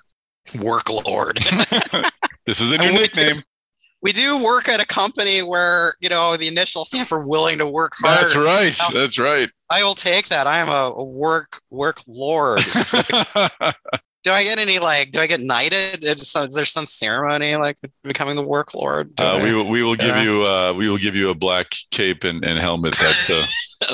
[0.62, 1.38] Work Lord.
[2.46, 3.42] this is a new nickname.
[4.04, 7.66] We do work at a company where you know the initial stand for willing to
[7.66, 8.20] work hard.
[8.20, 8.78] That's right.
[8.94, 9.50] That's right.
[9.70, 10.46] I will take that.
[10.46, 12.60] I am a work work lord.
[14.24, 15.12] do I get any like?
[15.12, 16.04] Do I get knighted?
[16.04, 19.12] Is, there some ceremony like becoming the work lord?
[19.20, 19.68] Uh, we will.
[19.68, 20.44] We will give you.
[20.44, 23.30] Uh, we will give you a black cape and, and helmet that.
[23.30, 23.46] Uh,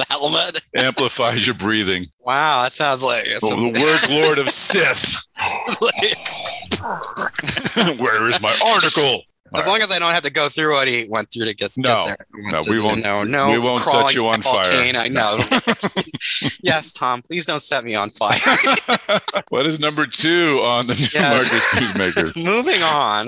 [0.09, 2.05] helmet amplifies your breathing.
[2.19, 5.15] Wow, that sounds like oh, the work lord of Sith.
[7.99, 9.23] Where is my article?
[9.55, 11.71] As long as I don't have to go through what he went through to get,
[11.75, 12.51] no, get there.
[12.51, 13.03] No, we won't.
[13.03, 14.71] No, no, we won't set you on fire.
[14.71, 15.39] I know.
[16.61, 18.37] yes, Tom, please don't set me on fire.
[19.49, 21.95] what is number two on the new yes.
[21.95, 22.39] market maker?
[22.39, 23.27] Moving on.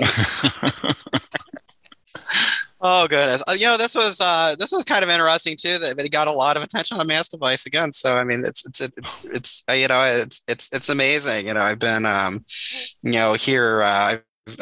[2.84, 3.44] Oh goodness!
[3.46, 5.78] Uh, you know this was uh, this was kind of interesting too.
[5.78, 7.92] That it got a lot of attention on Mass Device again.
[7.92, 11.46] So I mean, it's it's it's it's uh, you know it's it's it's amazing.
[11.46, 12.44] You know, I've been um,
[13.02, 14.16] you know here uh,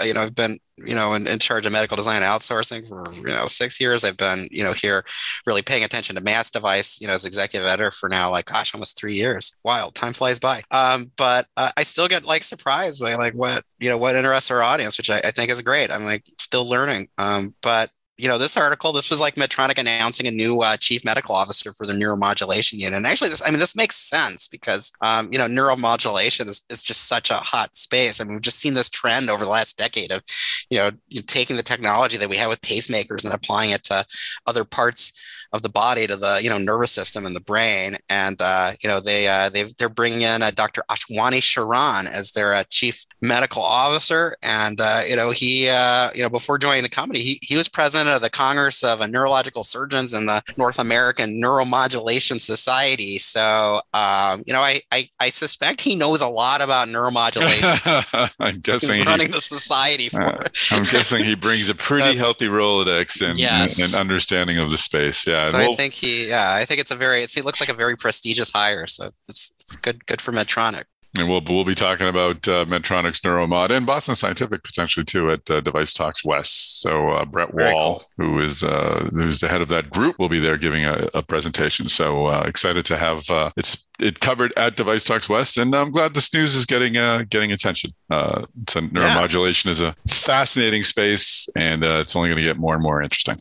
[0.04, 3.22] you know I've been you know, in, in charge of medical design outsourcing for, you
[3.22, 4.04] know, six years.
[4.04, 5.04] I've been, you know, here
[5.46, 8.74] really paying attention to mass device, you know, as executive editor for now, like, gosh,
[8.74, 9.54] almost three years.
[9.64, 9.94] Wild.
[9.94, 10.62] Time flies by.
[10.70, 14.50] Um, but uh, I still get like surprised by like what, you know, what interests
[14.50, 15.90] our audience, which I, I think is great.
[15.90, 17.08] I'm like still learning.
[17.18, 21.04] Um, but you know, this article, this was like Medtronic announcing a new uh, chief
[21.04, 22.96] medical officer for the neuromodulation unit.
[22.98, 26.82] And actually, this, I mean, this makes sense because, um, you know, neuromodulation is, is
[26.82, 28.20] just such a hot space.
[28.20, 30.22] I mean, we've just seen this trend over the last decade of,
[30.68, 30.90] you know,
[31.26, 34.04] taking the technology that we have with pacemakers and applying it to
[34.46, 35.12] other parts
[35.52, 37.96] of the body to the you know nervous system and the brain.
[38.08, 40.82] And uh, you know they uh, they they're bringing in uh, Dr.
[40.88, 44.36] Ashwini Sharan as their uh, chief medical officer.
[44.42, 47.68] And uh, you know he uh, you know before joining the company, he he was
[47.68, 53.18] president of the Congress of Neurological Surgeons and the North American Neuromodulation Society.
[53.18, 58.30] So um, you know I, I, I suspect he knows a lot about neuromodulation.
[58.40, 60.58] I'm guessing He's running he, the society for it.
[60.70, 63.78] I'm guessing he brings a pretty healthy Rolodex and, yes.
[63.78, 65.26] and understanding of the space.
[65.26, 65.39] Yeah.
[65.46, 66.28] Yeah, so I think he.
[66.28, 67.22] Yeah, I think it's a very.
[67.22, 68.86] It's, he looks like a very prestigious hire.
[68.86, 70.84] So it's it's good good for Medtronic.
[71.18, 75.50] And we'll we'll be talking about uh, Medtronic's Neuromod and Boston Scientific potentially too at
[75.50, 76.80] uh, Device Talks West.
[76.82, 78.04] So uh, Brett Wall, cool.
[78.16, 81.22] who is uh, who's the head of that group, will be there giving a, a
[81.22, 81.88] presentation.
[81.88, 85.90] So uh, excited to have uh, it's it covered at Device Talks West, and I'm
[85.90, 86.92] glad this news is getting
[87.28, 87.92] getting attention.
[88.08, 89.70] so neuromodulation yeah.
[89.72, 93.36] is a fascinating space, and it's only going to get more and more interesting.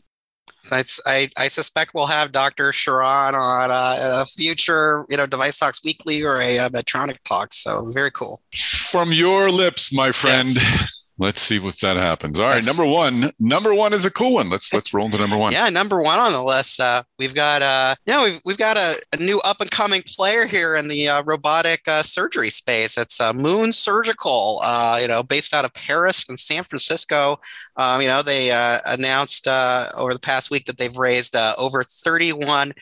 [1.06, 2.70] I, I, suspect we'll have Dr.
[2.70, 7.16] Sharan on uh, a future, you know, Device Talks Weekly or a, a uh, Medtronic
[7.24, 7.54] Talk.
[7.54, 8.42] So very cool.
[8.54, 10.50] From your lips, my friend.
[10.50, 10.96] Yes.
[11.20, 12.40] Let's see if that happens.
[12.40, 13.30] All right, number one.
[13.38, 14.48] Number one is a cool one.
[14.48, 15.52] Let's let's roll to number one.
[15.52, 16.80] Yeah, number one on the list.
[16.80, 20.46] Uh, we've got uh, know, we've we've got a, a new up and coming player
[20.46, 22.96] here in the uh, robotic uh, surgery space.
[22.96, 24.60] It's uh, Moon Surgical.
[24.64, 27.36] Uh, you know, based out of Paris and San Francisco.
[27.76, 31.54] Um, you know, they uh, announced uh, over the past week that they've raised uh,
[31.58, 32.72] over thirty one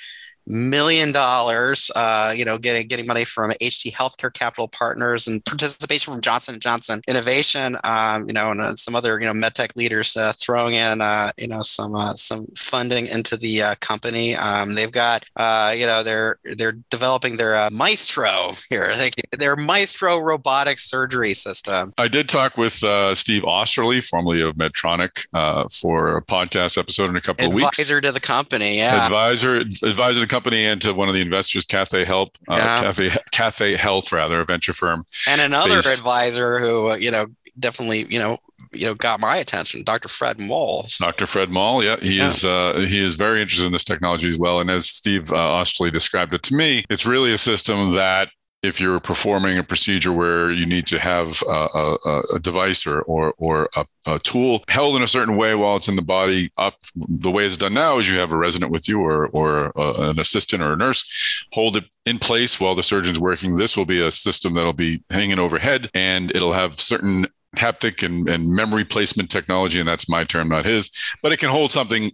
[0.48, 1.90] million dollars.
[1.94, 6.54] Uh, you know, getting getting money from HT Healthcare Capital Partners and participation from Johnson
[6.54, 7.76] and Johnson Innovation.
[7.84, 11.30] Um, you know, and uh, some other you know medtech leaders uh, throwing in uh,
[11.36, 14.34] you know some uh, some funding into the uh, company.
[14.34, 18.92] Um, they've got uh, you know they're they're developing their uh, Maestro here.
[18.92, 19.38] Thank you.
[19.38, 21.92] Their Maestro robotic surgery system.
[21.98, 27.10] I did talk with uh, Steve Oesterle, formerly of Medtronic, uh, for a podcast episode
[27.10, 27.78] in a couple advisor of weeks.
[27.78, 29.06] Advisor to the company, yeah.
[29.06, 32.56] Advisor, advisor to the company company and to one of the investors, Cathay Health, uh,
[32.56, 32.80] yeah.
[32.80, 35.04] Cathay, Cathay Health, rather, a venture firm.
[35.28, 35.98] And another based.
[35.98, 37.26] advisor who, uh, you know,
[37.58, 38.38] definitely, you know,
[38.72, 40.08] you know, got my attention, Dr.
[40.08, 40.86] Fred Moll.
[40.98, 41.26] Dr.
[41.26, 42.26] Fred Moll, yeah, he yeah.
[42.26, 44.60] is uh, he is very interested in this technology as well.
[44.60, 48.28] And as Steve uh, described it to me, it's really a system that
[48.62, 53.02] if you're performing a procedure where you need to have a, a, a device or
[53.02, 56.50] or, or a, a, tool held in a certain way while it's in the body,
[56.58, 59.78] up the way it's done now is you have a resident with you or or
[59.78, 63.56] uh, an assistant or a nurse hold it in place while the surgeon's working.
[63.56, 68.28] This will be a system that'll be hanging overhead and it'll have certain haptic and,
[68.28, 70.90] and memory placement technology, and that's my term, not his.
[71.22, 72.10] But it can hold something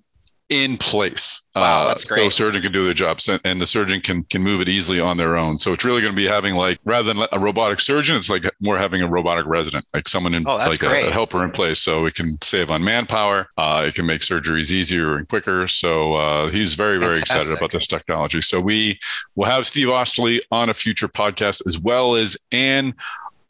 [0.50, 1.46] in place.
[1.54, 2.24] Wow, that's great.
[2.24, 5.16] So surgeon can do the job, and the surgeon can can move it easily on
[5.16, 5.56] their own.
[5.56, 8.44] So it's really going to be having like rather than a robotic surgeon, it's like
[8.60, 11.80] more having a robotic resident, like someone in oh, like a, a, helper in place.
[11.80, 13.46] So it can save on manpower.
[13.56, 15.66] Uh, it can make surgeries easier and quicker.
[15.68, 17.36] So uh, he's very very Fantastic.
[17.36, 18.40] excited about this technology.
[18.40, 18.98] So we
[19.36, 22.94] will have Steve Oesterle on a future podcast as well as Anne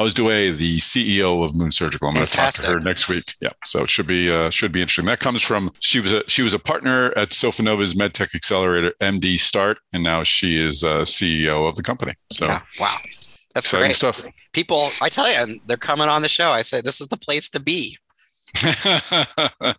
[0.00, 2.08] Osdoit, the CEO of Moon Surgical.
[2.08, 3.34] I'm going to talk to her next week.
[3.40, 5.06] Yeah, so it should be uh, should be interesting.
[5.06, 9.38] That comes from she was a she was a partner at Sofinnova's MedTech Accelerator, MD
[9.38, 12.14] Start, and now she is a CEO of the company.
[12.32, 12.62] So yeah.
[12.80, 12.96] wow,
[13.54, 14.20] that's exciting great stuff.
[14.52, 16.50] People, I tell you, and they're coming on the show.
[16.50, 17.96] I say this is the place to be.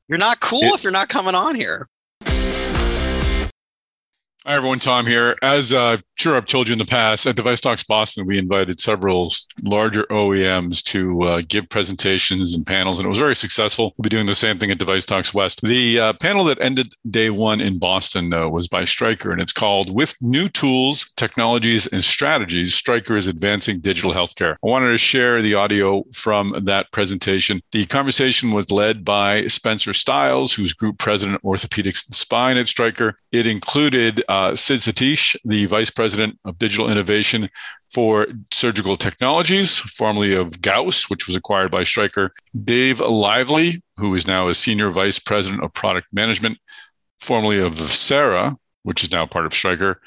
[0.08, 1.88] you're not cool it, if you're not coming on here.
[4.48, 4.78] Hi, everyone.
[4.78, 5.36] Tom here.
[5.42, 8.80] As uh, sure I've told you in the past, at Device Talks Boston, we invited
[8.80, 13.96] several larger OEMs to uh, give presentations and panels, and it was very successful.
[13.98, 15.62] We'll be doing the same thing at Device Talks West.
[15.64, 19.52] The uh, panel that ended day one in Boston uh, was by Stryker, and it's
[19.52, 24.58] called With New Tools, Technologies, and Strategies, Stryker is Advancing Digital Healthcare.
[24.64, 27.62] I wanted to share the audio from that presentation.
[27.72, 33.18] The conversation was led by Spencer Stiles, who's Group President, Orthopedics and Spine at Stryker.
[33.32, 37.50] It included uh, Sid Satish, the Vice President of Digital Innovation
[37.94, 42.32] for Surgical Technologies, formerly of Gauss, which was acquired by Stryker.
[42.66, 46.58] Dave Lively, who is now a Senior Vice President of Product Management,
[47.18, 50.02] formerly of Vocera, which is now part of Stryker.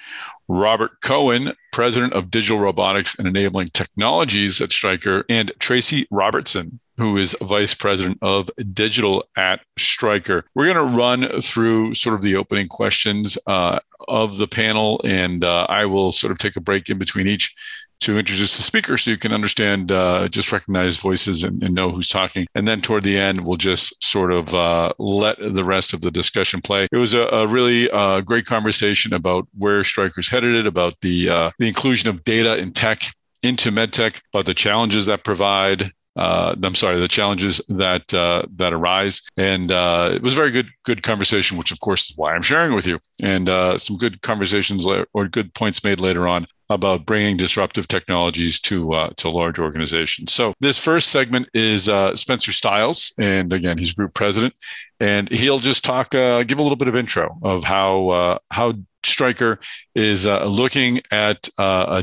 [0.46, 7.16] Robert Cohen, President of Digital Robotics and Enabling Technologies at Stryker, and Tracy Robertson, who
[7.16, 10.44] is Vice President of Digital at Stryker.
[10.54, 15.44] We're going to run through sort of the opening questions uh, of the panel, and
[15.44, 17.54] uh, I will sort of take a break in between each
[18.00, 21.90] to introduce the speaker so you can understand, uh, just recognize voices and, and, know
[21.90, 22.46] who's talking.
[22.54, 26.10] And then toward the end, we'll just sort of uh, let the rest of the
[26.10, 26.86] discussion play.
[26.92, 31.50] It was a, a really uh, great conversation about where Stryker's headed, about the, uh,
[31.58, 33.02] the inclusion of data and tech
[33.42, 38.72] into medtech, about the challenges that provide, uh, I'm sorry, the challenges that uh, that
[38.72, 39.22] arise.
[39.36, 42.42] And uh, it was a very good good conversation, which of course is why I'm
[42.42, 42.98] sharing with you.
[43.22, 48.60] And uh, some good conversations or good points made later on about bringing disruptive technologies
[48.60, 50.32] to uh, to large organizations.
[50.32, 54.54] So this first segment is uh, Spencer Stiles, and again, he's group president,
[54.98, 58.72] and he'll just talk, give a little bit of intro of how how
[59.04, 59.60] Stryker
[59.94, 61.48] is looking at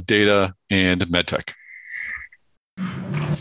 [0.05, 1.53] data and medtech.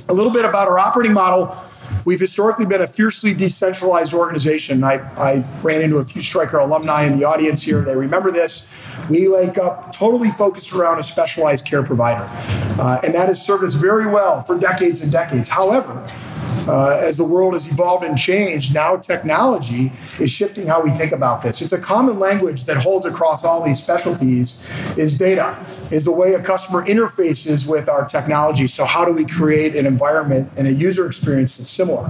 [0.08, 1.56] A little bit about our operating model.
[2.04, 4.84] We've historically been a fiercely decentralized organization.
[4.84, 7.80] I, I ran into a few Stryker alumni in the audience here.
[7.82, 8.68] They remember this.
[9.08, 12.26] We wake up totally focused around a specialized care provider.
[12.80, 15.48] Uh, and that has served us very well for decades and decades.
[15.48, 16.10] However,
[16.68, 21.12] uh, as the world has evolved and changed, now technology is shifting how we think
[21.12, 21.60] about this.
[21.62, 25.56] It's a common language that holds across all these specialties is data,
[25.90, 28.66] is the way a customer interfaces with our technology.
[28.66, 32.06] So how do we create an environment and a user experience that's similar?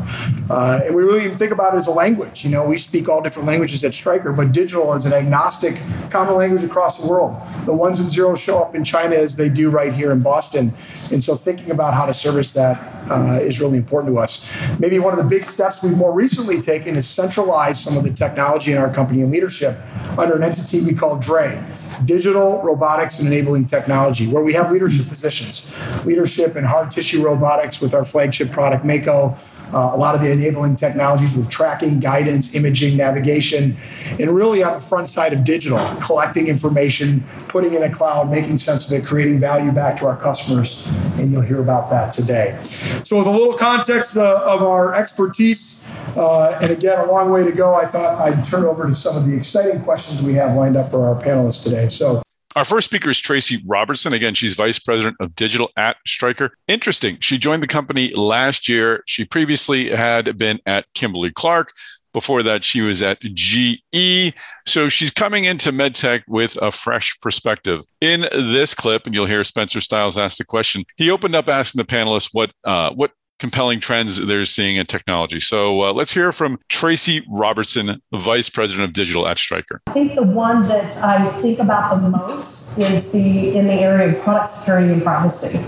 [0.48, 2.44] Uh, and we really think about it as a language.
[2.44, 5.80] You know, we speak all different languages at Stryker, but digital is an agnostic
[6.10, 7.36] common language across the world.
[7.66, 10.74] The ones and zeros show up in China as they do right here in Boston.
[11.10, 12.76] And so thinking about how to service that
[13.10, 14.33] uh, is really important to us.
[14.78, 18.12] Maybe one of the big steps we've more recently taken is centralize some of the
[18.12, 19.78] technology in our company and leadership
[20.18, 21.58] under an entity we call DRE,
[22.04, 25.74] Digital Robotics and Enabling Technology, where we have leadership positions.
[26.04, 29.36] Leadership in hard tissue robotics with our flagship product, Mako,
[29.74, 33.76] uh, a lot of the enabling technologies with tracking, guidance, imaging, navigation,
[34.20, 38.56] and really on the front side of digital, collecting information, putting in a cloud, making
[38.58, 40.86] sense of it, creating value back to our customers.
[41.18, 42.58] And you'll hear about that today.
[43.04, 45.84] So, with a little context uh, of our expertise,
[46.16, 49.16] uh, and again, a long way to go, I thought I'd turn over to some
[49.16, 51.88] of the exciting questions we have lined up for our panelists today.
[51.88, 52.23] So,
[52.56, 54.12] our first speaker is Tracy Robertson.
[54.12, 56.56] Again, she's vice president of digital at Stryker.
[56.68, 57.18] Interesting.
[57.20, 59.02] She joined the company last year.
[59.06, 61.72] She previously had been at Kimberly Clark.
[62.12, 64.34] Before that, she was at GE.
[64.66, 67.80] So she's coming into MedTech with a fresh perspective.
[68.00, 71.80] In this clip, and you'll hear Spencer Stiles ask the question, he opened up asking
[71.80, 75.40] the panelists what uh, what compelling trends they're seeing in technology.
[75.40, 79.82] So uh, let's hear from Tracy Robertson, Vice President of Digital at Stryker.
[79.86, 84.16] I think the one that I think about the most is the in the area
[84.16, 85.58] of product security and privacy.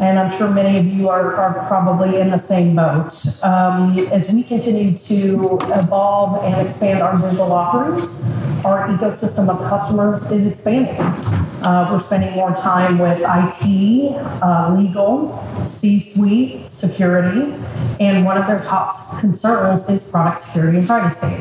[0.00, 3.12] And I'm sure many of you are, are probably in the same boat.
[3.42, 8.30] Um, as we continue to evolve and expand our digital offerings,
[8.64, 11.00] our ecosystem of customers is expanding.
[11.62, 17.52] Uh, we're spending more time with IT, uh, legal, C suite, security,
[17.98, 21.34] and one of their top concerns is product security and privacy.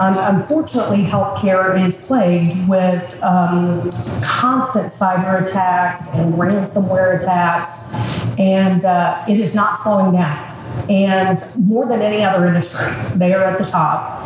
[0.00, 3.92] Um, unfortunately, healthcare is plagued with um,
[4.22, 7.92] constant cyber attacks and ransomware attacks,
[8.38, 10.50] and uh, it is not slowing down.
[10.88, 14.22] And more than any other industry, they are at the top.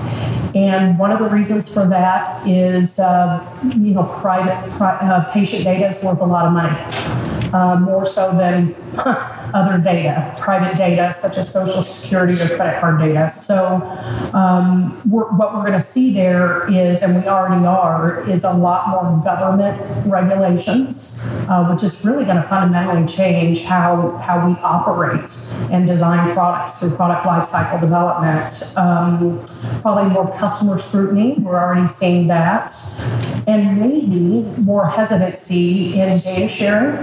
[0.55, 5.65] And one of the reasons for that is, uh, you know, private pri- uh, patient
[5.65, 8.75] data is worth a lot of money, uh, more so than
[9.55, 13.29] other data, private data such as social security or credit card data.
[13.29, 13.77] So,
[14.35, 18.53] um, we're, what we're going to see there is, and we already are, is a
[18.53, 24.55] lot more government regulations, uh, which is really going to fundamentally change how how we
[24.61, 25.31] operate
[25.71, 28.77] and design products through product lifecycle development.
[28.77, 29.45] Um,
[29.83, 31.35] probably more customer scrutiny.
[31.39, 32.73] We're already seeing that,
[33.47, 36.97] and maybe more hesitancy in data sharing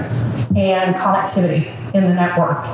[0.56, 2.66] and connectivity in the network.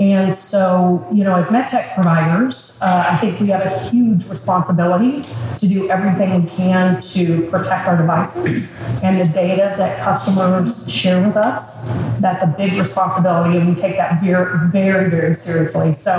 [0.00, 5.22] And so, you know, as medtech providers, uh, I think we have a huge responsibility
[5.58, 11.24] to do everything we can to protect our devices and the data that customers share
[11.24, 11.92] with us.
[12.18, 15.92] That's a big responsibility, and we take that very, very, very seriously.
[15.92, 16.12] So,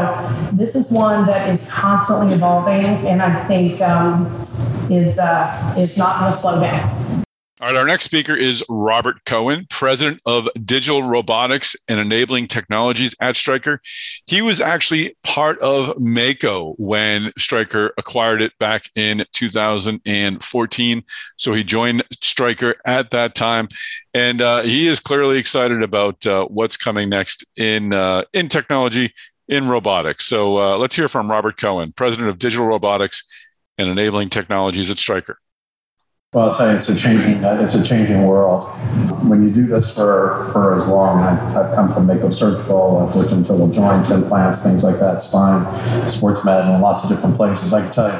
[0.53, 4.27] this is one that is constantly evolving, and I think um,
[4.89, 7.04] is uh, is not going to slow down.
[7.65, 13.15] All right, our next speaker is Robert Cohen, president of Digital Robotics and Enabling Technologies
[13.19, 13.81] at Stryker.
[14.27, 21.03] He was actually part of Mako when Stryker acquired it back in 2014.
[21.37, 23.67] So he joined Stryker at that time,
[24.13, 29.11] and uh, he is clearly excited about uh, what's coming next in uh, in technology
[29.47, 30.27] in robotics.
[30.27, 33.23] So uh, let's hear from Robert Cohen, president of Digital Robotics
[33.79, 35.39] and Enabling Technologies at Stryker.
[36.35, 38.67] Well, I'll tell you, it's a changing uh, it's a changing world.
[39.23, 43.15] When you do this for, for as long, I've, I've come from Mako Surgical, I've
[43.15, 45.63] worked in total joints, implants, things like that, spine,
[46.11, 47.71] sports med, and lots of different places.
[47.71, 48.19] I can tell you,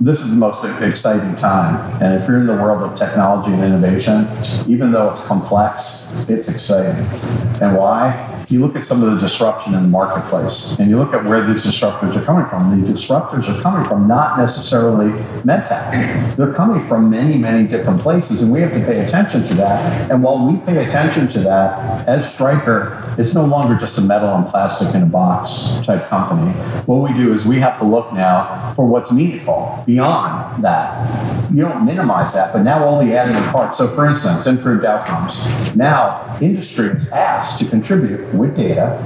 [0.00, 2.02] this is the most exciting time.
[2.02, 4.26] And if you're in the world of technology and innovation,
[4.68, 6.96] even though it's complex, it's exciting.
[7.62, 8.28] And why?
[8.48, 11.46] You look at some of the disruption in the marketplace, and you look at where
[11.46, 12.82] these disruptors are coming from.
[12.82, 15.10] The disruptors are coming from not necessarily
[15.42, 16.36] medtech.
[16.36, 20.10] They're coming from many, many different places, and we have to pay attention to that.
[20.10, 24.34] And while we pay attention to that, as Stryker, it's no longer just a metal
[24.34, 26.50] and plastic in a box type company.
[26.86, 31.52] What we do is we have to look now for what's meaningful beyond that.
[31.52, 33.78] You don't minimize that, but now all the adding parts.
[33.78, 35.38] So, for instance, improved outcomes.
[35.76, 36.01] Now,
[36.40, 38.98] industry is asked to contribute with data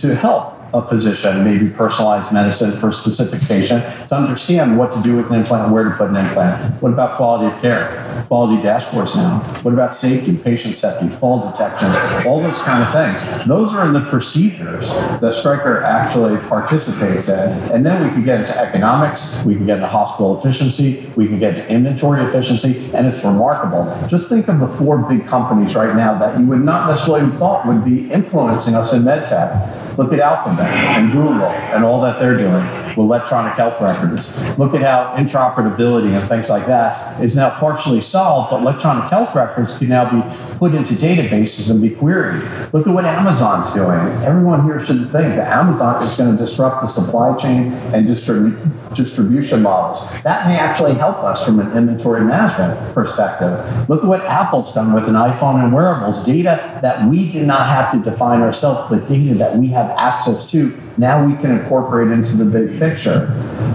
[0.00, 5.02] to help a physician, maybe personalized medicine for a specific patient, to understand what to
[5.02, 6.82] do with an implant, where to put an implant.
[6.82, 8.24] What about quality of care?
[8.28, 9.38] Quality dashboards now.
[9.62, 11.88] What about safety, patient safety, fall detection,
[12.26, 13.46] all those kind of things.
[13.46, 14.88] Those are in the procedures
[15.20, 17.50] that Stryker actually participates in.
[17.72, 21.38] And then we can get into economics, we can get into hospital efficiency, we can
[21.38, 23.96] get to inventory efficiency, and it's remarkable.
[24.08, 27.66] Just think of the four big companies right now that you would not necessarily thought
[27.66, 29.87] would be influencing us in medtech.
[29.98, 34.40] Look at Alphabet and Google and all that they're doing with electronic health records.
[34.56, 39.34] Look at how interoperability and things like that is now partially solved, but electronic health
[39.34, 42.42] records can now be put into databases and be queried.
[42.72, 43.98] Look at what Amazon's doing.
[44.24, 48.94] Everyone here should think that Amazon is going to disrupt the supply chain and distribu-
[48.94, 50.08] distribution models.
[50.22, 53.88] That may actually help us from an inventory management perspective.
[53.88, 57.68] Look at what Apple's done with an iPhone and wearables, data that we did not
[57.68, 60.78] have to define ourselves, but data that we have access to.
[60.96, 63.28] Now we can incorporate into the big picture.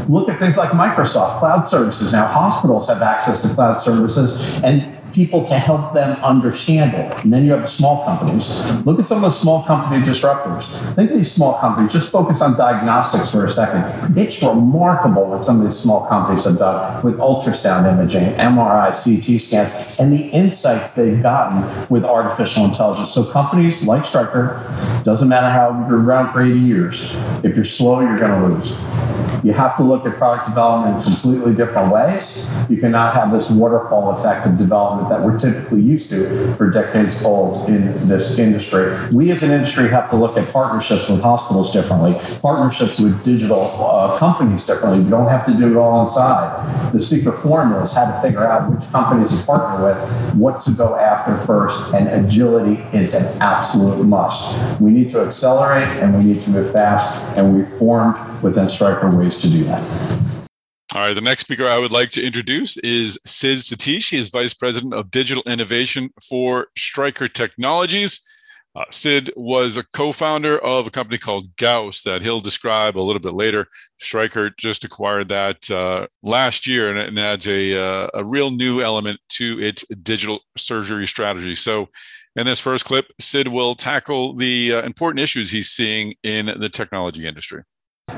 [0.07, 2.11] Look at things like Microsoft Cloud Services.
[2.11, 7.23] Now hospitals have access to cloud services, and people to help them understand it.
[7.23, 8.49] And then you have the small companies.
[8.85, 10.65] Look at some of the small company disruptors.
[10.95, 11.93] Think of these small companies.
[11.93, 14.17] Just focus on diagnostics for a second.
[14.17, 19.41] It's remarkable what some of these small companies have done with ultrasound imaging, MRI, CT
[19.41, 23.11] scans, and the insights they've gotten with artificial intelligence.
[23.11, 24.61] So companies like Stryker,
[25.03, 29.02] doesn't matter how you're around for 80 years, if you're slow, you're going to lose.
[29.43, 32.47] You have to look at product development in completely different ways.
[32.69, 37.25] You cannot have this waterfall effect of development that we're typically used to for decades
[37.25, 38.95] old in this industry.
[39.11, 43.63] We as an industry have to look at partnerships with hospitals differently, partnerships with digital
[43.85, 45.03] uh, companies differently.
[45.03, 46.93] You don't have to do it all inside.
[46.93, 50.71] The secret formula is how to figure out which companies to partner with, what to
[50.71, 54.79] go after first, and agility is an absolute must.
[54.79, 59.09] We need to accelerate and we need to move fast, and we formed within Stryker
[59.15, 60.47] ways to do that.
[60.93, 64.11] All right, the next speaker I would like to introduce is Sid Satish.
[64.11, 68.21] He is Vice President of Digital Innovation for Stryker Technologies.
[68.75, 73.19] Uh, Sid was a co-founder of a company called Gauss that he'll describe a little
[73.19, 73.67] bit later.
[73.99, 78.81] Stryker just acquired that uh, last year, and it adds a uh, a real new
[78.81, 81.53] element to its digital surgery strategy.
[81.53, 81.87] So,
[82.35, 86.69] in this first clip, Sid will tackle the uh, important issues he's seeing in the
[86.69, 87.63] technology industry.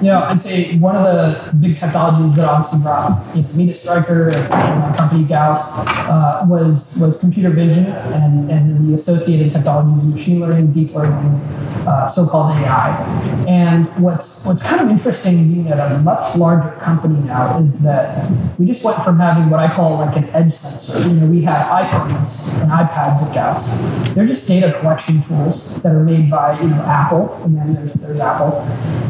[0.01, 3.67] You know, I'd say one of the big technologies that obviously brought you know, me
[3.67, 9.51] to Stryker and my company Gauss uh, was was computer vision and, and the associated
[9.51, 11.39] technologies of machine learning, deep learning,
[11.86, 12.97] uh, so-called AI.
[13.47, 18.27] And what's what's kind of interesting being at a much larger company now is that
[18.57, 21.07] we just went from having what I call like an edge sensor.
[21.07, 24.13] You know, we have iPhones and iPads at Gauss.
[24.15, 27.93] They're just data collection tools that are made by you know Apple, and then there's
[27.93, 28.61] there's Apple.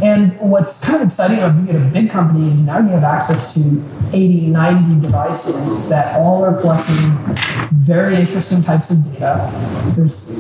[0.03, 3.03] And what's kind of exciting about being at a big company is now you have
[3.03, 7.13] access to 80, 90 devices that all are collecting
[7.70, 9.47] very interesting types of data.
[9.95, 10.36] There's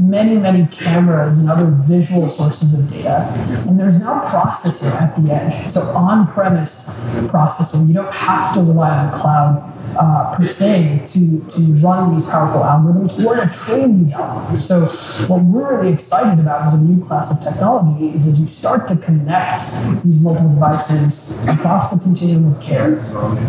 [0.00, 3.32] many, many cameras and other visual sources of data.
[3.68, 5.70] And there's now processing at the edge.
[5.70, 6.92] So on-premise
[7.28, 12.26] processing, you don't have to rely on cloud uh, per se to, to run these
[12.26, 14.58] powerful algorithms or to train these algorithms.
[14.58, 18.46] So what we're really excited about as a new class of technology is as you
[18.46, 19.62] start to connect
[20.04, 22.94] these multiple devices across the continuum of care,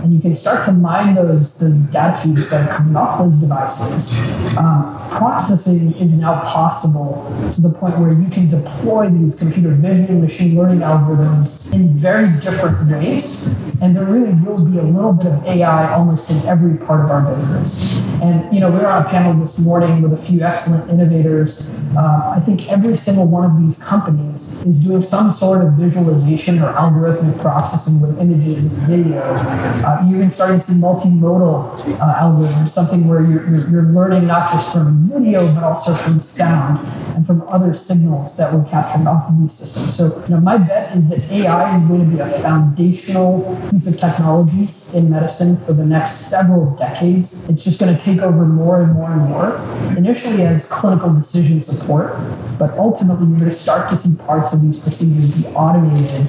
[0.03, 3.37] and you can start to mine those, those data feeds that are coming off those
[3.37, 4.19] devices.
[4.57, 10.21] Um, processing is now possible to the point where you can deploy these computer vision
[10.21, 13.47] machine learning algorithms in very different ways,
[13.81, 17.11] and there really will be a little bit of AI almost in every part of
[17.11, 17.99] our business.
[18.21, 21.69] And you know, we were on a panel this morning with a few excellent innovators.
[21.97, 26.59] Uh, I think every single one of these companies is doing some sort of visualization
[26.59, 29.21] or algorithmic processing with images and video.
[29.21, 34.49] Uh, you're even starting to see multimodal uh, algorithms, something where you're, you're, learning not
[34.49, 36.79] just from video but also from sound
[37.15, 39.95] and from other signals that we're capturing off of these systems.
[39.95, 43.87] So, you know, my bet is that AI is going to be a foundational piece
[43.87, 47.47] of technology in medicine for the next several decades.
[47.49, 51.61] It's just going to take over more and more and more, initially as clinical decision
[51.61, 52.15] support,
[52.59, 56.27] but ultimately you're going to start to see parts of these procedures be automated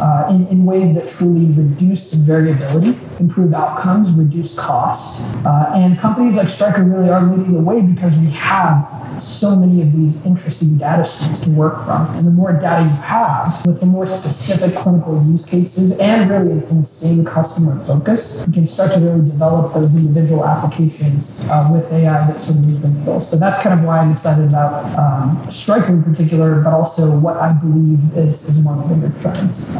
[0.00, 5.22] uh, in, in ways that truly reduce variability, improve outcomes, reduce costs.
[5.44, 9.82] Uh, and companies like Stryker really are leading the way because we have so many
[9.82, 12.06] of these interesting data streams to work from.
[12.16, 16.52] And the more data you have with the more specific clinical use cases and really
[16.52, 21.92] an insane customer focus, you can start to really develop those individual applications uh, with
[21.92, 23.20] AI that sort of move the needle.
[23.20, 27.36] So that's kind of why I'm excited about um, Stryker in particular, but also what
[27.36, 29.74] I believe is, is one of the bigger trends.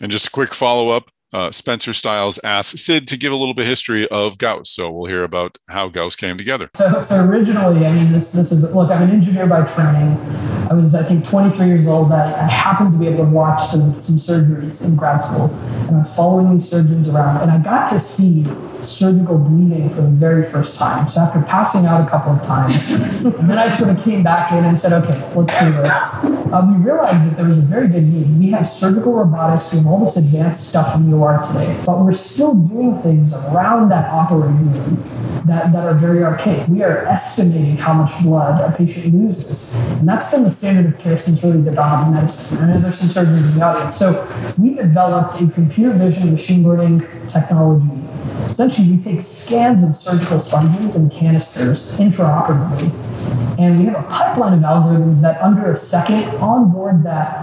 [0.00, 3.54] And just a quick follow up uh, Spencer Stiles asks Sid to give a little
[3.54, 4.70] bit of history of Gauss.
[4.70, 6.70] So we'll hear about how Gauss came together.
[6.74, 8.90] So, so originally, I mean, this this is look.
[8.90, 10.18] I'm an engineer by training.
[10.70, 12.12] I was, I think, 23 years old.
[12.12, 15.46] I, I happened to be able to watch some some surgeries in grad school,
[15.86, 18.44] and I was following these surgeons around, and I got to see
[18.84, 21.08] surgical bleeding for the very first time.
[21.08, 24.52] So after passing out a couple of times, and then I sort of came back
[24.52, 26.14] in and said, okay, let's do this.
[26.52, 28.38] Uh, we realized that there was a very big need.
[28.38, 32.00] We have surgical robotics, we have all this advanced stuff in the OR today, but
[32.00, 34.96] we're still doing things around that operating room
[35.46, 36.66] that, that are very archaic.
[36.68, 39.74] We are estimating how much blood a patient loses.
[39.74, 42.58] And that's been the standard of care since really the dawn of medicine.
[42.58, 43.96] I know there's some surgeons in the audience.
[43.96, 48.02] So we developed a computer vision machine learning technology
[48.52, 52.92] Essentially, we take scans of surgical sponges and canisters intraoperatively,
[53.58, 57.34] and we have a pipeline of algorithms that under a second onboard that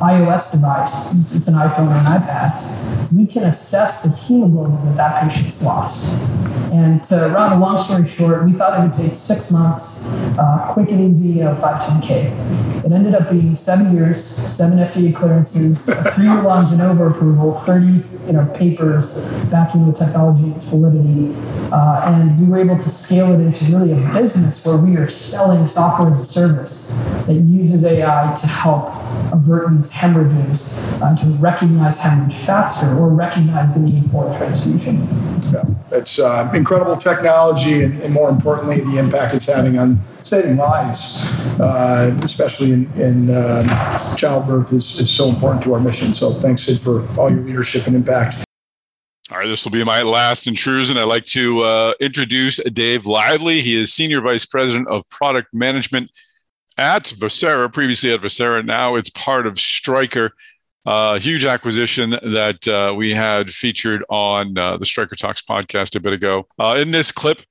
[0.00, 2.77] iOS device, it's an iPhone or an iPad,
[3.12, 6.14] we can assess the hemoglobin that that patient's lost.
[6.72, 10.06] And to round a long story short, we thought it would take six months,
[10.38, 12.84] uh, quick and easy, know, 510K.
[12.84, 17.52] It ended up being seven years, seven FDA clearances, a three-year long De Novo approval,
[17.60, 17.86] 30
[18.26, 21.34] you know papers backing the technology its validity,
[21.72, 25.08] uh, and we were able to scale it into really a business where we are
[25.08, 26.92] selling software as a service
[27.26, 28.92] that uses AI to help
[29.32, 35.06] avert these hemorrhages, uh, to recognize hemorrhage faster or recognize the need for transfusion.
[35.52, 40.56] Yeah, it's uh, incredible technology, and, and, more importantly, the impact it's having on saving
[40.56, 41.16] lives,
[41.58, 46.12] uh, especially in, in uh, childbirth, is, is so important to our mission.
[46.12, 48.44] So, thanks, Sid, for all your leadership and impact.
[49.30, 50.96] All right, this will be my last intrusion.
[50.96, 53.60] I'd like to uh, introduce Dave Lively.
[53.60, 56.10] He is Senior Vice President of Product Management
[56.78, 58.64] at Vocera, previously at Vocera.
[58.64, 60.32] Now it's part of Stryker.
[60.88, 66.00] Uh, huge acquisition that uh, we had featured on uh, the Stryker Talks podcast a
[66.00, 66.46] bit ago.
[66.58, 67.42] Uh, in this clip,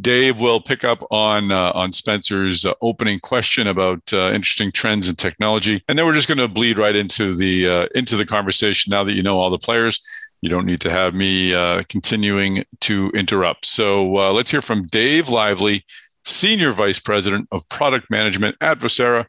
[0.00, 5.14] Dave will pick up on uh, on Spencer's uh, opening question about interesting trends in
[5.14, 8.90] technology, and then we're just going to bleed right into the into the conversation.
[8.90, 10.02] Now that you know all the players,
[10.40, 11.52] you don't need to have me
[11.90, 13.66] continuing to interrupt.
[13.66, 15.84] So let's hear from Dave Lively,
[16.24, 19.26] Senior Vice President of Product Management at Vocera,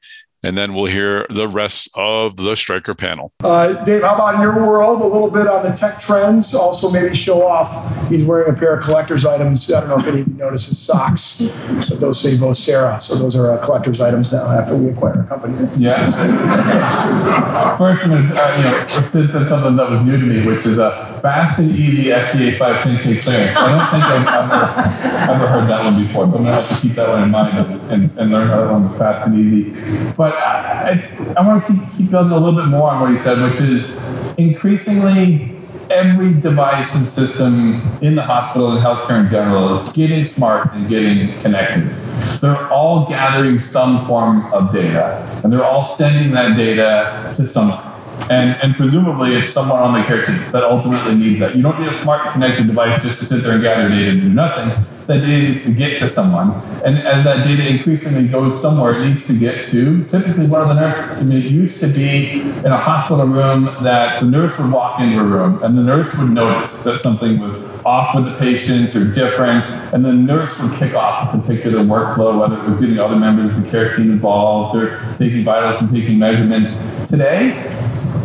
[0.47, 3.33] and then we'll hear the rest of the Stryker panel.
[3.43, 5.01] Uh, Dave, how about in your world?
[5.01, 6.55] A little bit on the tech trends.
[6.55, 8.07] Also, maybe show off.
[8.07, 9.69] He's wearing a pair of collector's items.
[9.71, 11.41] I don't know if any of you noticed his socks,
[11.89, 13.01] but those say Vocera.
[13.01, 15.69] So those are uh, collector's items now after we acquire a company.
[15.75, 16.09] Yeah.
[17.77, 20.45] First, I'm going to, uh, you know, Sid said something that was new to me,
[20.45, 23.57] which is a fast and easy FDA 510K clearance.
[23.57, 26.69] I don't think I've ever, ever heard that one before, so I'm going to have
[26.69, 27.57] to keep that one in mind
[27.91, 29.71] and, and learn how that one fast and easy.
[30.15, 33.11] But I, I, I want to keep, keep building a little bit more on what
[33.11, 33.99] you said, which is
[34.37, 35.51] increasingly
[35.89, 40.87] every device and system in the hospital and healthcare in general is getting smart and
[40.87, 41.89] getting connected.
[42.39, 47.83] They're all gathering some form of data, and they're all sending that data to someone.
[48.29, 51.55] And, and presumably it's someone on the care team that ultimately needs that.
[51.55, 54.21] You don't need a smart connected device just to sit there and gather data and
[54.21, 54.85] do nothing.
[55.07, 56.51] That data needs to get to someone.
[56.83, 60.67] And as that data increasingly goes somewhere, it needs to get to typically one of
[60.67, 61.21] the nurses.
[61.21, 64.99] I mean, it used to be in a hospital room that the nurse would walk
[64.99, 67.55] into a room and the nurse would notice that something was
[67.87, 69.63] off with the patient or different,
[69.93, 73.49] and the nurse would kick off a particular workflow, whether it was getting other members
[73.49, 76.75] of the care team involved or taking vitals and taking measurements.
[77.07, 77.51] Today,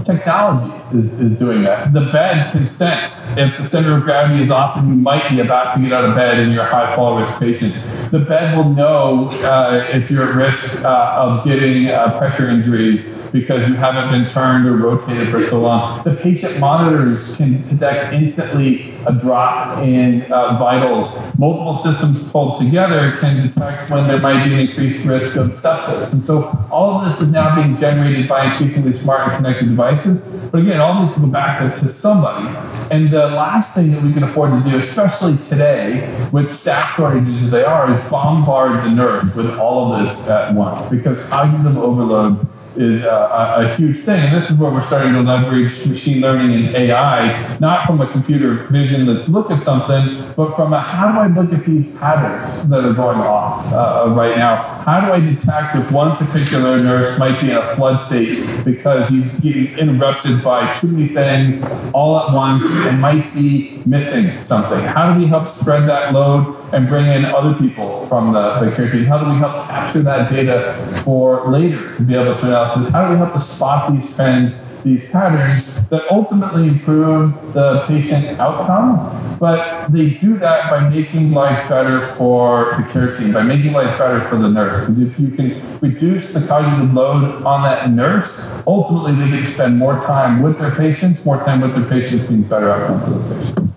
[0.05, 1.93] technology is, is doing that.
[1.93, 5.41] The bed can sense if the center of gravity is off and you might be
[5.41, 7.75] about to get out of bed and you're a high fall risk patient.
[8.11, 13.19] The bed will know uh, if you're at risk uh, of getting uh, pressure injuries
[13.33, 16.03] because you haven't been turned or rotated for so long.
[16.05, 21.15] The patient monitors can detect instantly a drop in uh, vitals.
[21.39, 26.13] Multiple systems pulled together can detect when there might be an increased risk of sepsis.
[26.13, 30.21] And so all of this is now being generated by increasingly smart and connected devices.
[30.51, 32.47] But again, all to go back to, to somebody.
[32.91, 37.45] And the last thing that we can afford to do, especially today, with staff shortages
[37.45, 41.79] as they are, is bombard the nurse with all of this at once because cognitive
[41.79, 42.47] overload
[42.77, 44.21] is a, a, huge thing.
[44.21, 48.07] And this is where we're starting to leverage machine learning and AI, not from a
[48.07, 51.87] computer vision, let's look at something, but from a how do I look at these
[51.97, 54.82] patterns that are going off uh, right now?
[54.85, 59.09] How do I detect if one particular nurse might be in a flood state because
[59.09, 61.63] he's getting interrupted by too many things
[61.93, 64.81] all at once and might be missing something?
[64.81, 68.75] How do we help spread that load and bring in other people from the, the
[68.75, 69.05] care team?
[69.05, 70.75] How do we help capture that data
[71.05, 72.89] for later to be able to analysis?
[72.89, 78.39] How do we help to spot these trends, these patterns that ultimately improve the patient
[78.39, 79.39] outcome?
[79.39, 83.99] But they do that by making life better for the care team, by making life
[83.99, 84.87] better for the nurse.
[84.87, 89.79] Because if you can reduce the cognitive load on that nurse, ultimately they can spend
[89.79, 93.35] more time with their patients, more time with their patients, being better outcome for the
[93.35, 93.72] patient.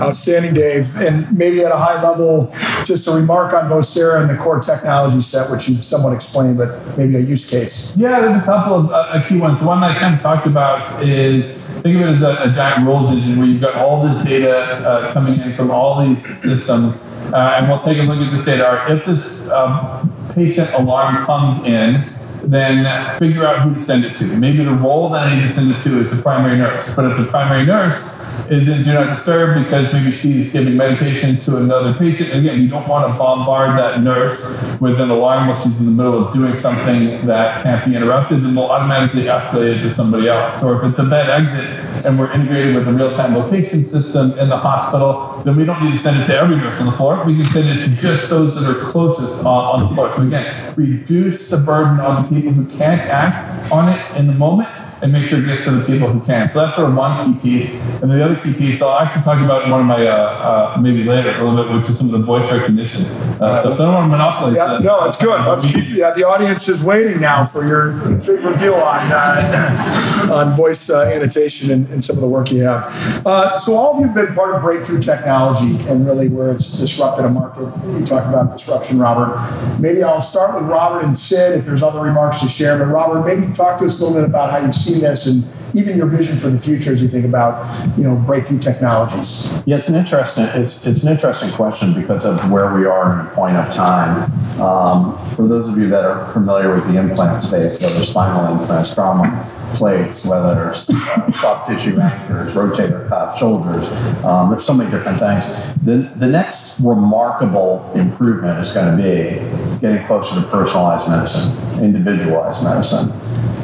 [0.00, 0.94] Outstanding, Dave.
[0.96, 5.20] And maybe at a high level, just a remark on Vocera and the core technology
[5.20, 7.96] set, which you somewhat explained, but maybe a use case.
[7.96, 9.58] Yeah, there's a couple of uh, key ones.
[9.58, 12.52] The one that I kind of talked about is think of it as a, a
[12.52, 16.24] giant rules engine where you've got all this data uh, coming in from all these
[16.40, 17.00] systems.
[17.32, 18.84] Uh, and we'll take a look at this data.
[18.88, 22.04] If this um, patient alarm comes in,
[22.42, 24.24] then figure out who to send it to.
[24.24, 26.94] Maybe the role that I need to send it to is the primary nurse.
[26.94, 28.17] But if the primary nurse
[28.50, 32.32] is in do not disturb because maybe she's giving medication to another patient.
[32.32, 35.92] Again, you don't want to bombard that nurse with an alarm while she's in the
[35.92, 40.28] middle of doing something that can't be interrupted, then we'll automatically escalate it to somebody
[40.28, 40.62] else.
[40.62, 44.48] Or if it's a bed exit and we're integrated with a real-time location system in
[44.48, 47.24] the hospital, then we don't need to send it to every nurse on the floor.
[47.24, 50.14] We can send it to just those that are closest uh, on the floor.
[50.14, 54.34] So again, reduce the burden on the people who can't act on it in the
[54.34, 54.68] moment
[55.02, 56.48] and make sure it gets to the people who can.
[56.48, 57.80] So that's sort of one key piece.
[58.02, 60.80] And the other key piece, I'll actually talk about in one of my, uh, uh,
[60.80, 63.76] maybe later a little bit, which is some of the voice recognition uh, stuff.
[63.76, 64.82] So I don't want to monopolize Yeah, that.
[64.82, 65.38] no, it's good.
[65.72, 70.90] Keep, yeah, the audience is waiting now for your big reveal on uh, on voice
[70.90, 72.84] uh, annotation and, and some of the work you have.
[73.26, 76.76] Uh, so all of you have been part of breakthrough technology and really where it's
[76.78, 77.62] disrupted a market.
[77.86, 79.36] You talked about disruption, Robert.
[79.80, 82.78] Maybe I'll start with Robert and Sid if there's other remarks to share.
[82.78, 85.44] But Robert, maybe talk to us a little bit about how you've seen this and
[85.74, 87.64] even your vision for the future as you think about
[87.98, 89.62] you know breakthrough technologies.
[89.66, 93.26] Yeah, it's an interesting it's it's an interesting question because of where we are in
[93.26, 94.30] a point of time.
[94.60, 98.94] Um, for those of you that are familiar with the implant space, whether spinal implants,
[98.94, 103.88] trauma plates, whether it's uh, soft tissue anchors, rotator cuff, shoulders,
[104.24, 105.44] um, there's so many different things.
[105.84, 112.62] The the next remarkable improvement is going to be getting closer to personalized medicine, individualized
[112.62, 113.10] medicine.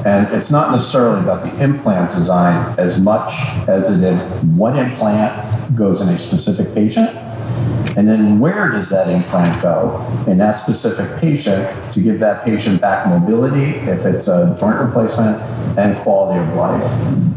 [0.07, 3.33] And it's not necessarily about the implant design as much
[3.69, 7.09] as it is what implant goes in a specific patient,
[7.97, 12.81] and then where does that implant go in that specific patient to give that patient
[12.81, 15.41] back mobility, if it's a joint replacement,
[15.79, 16.83] and quality of life.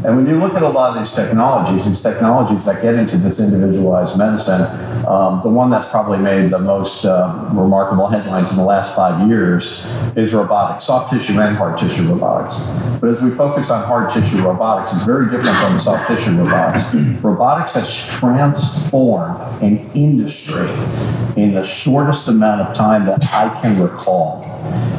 [0.04, 3.16] And when you look at a lot of these technologies, these technologies that get into
[3.16, 4.62] this individualized medicine,
[5.08, 9.28] um, the one that's probably made the most uh, remarkable headlines in the last five
[9.28, 9.84] years
[10.16, 12.56] is robotics, soft tissue and hard tissue robotics.
[13.00, 17.22] But as we focus on hard tissue robotics, it's very different from soft tissue robotics.
[17.22, 24.44] robotics has transformed an industry in the shortest amount of time that I can recall.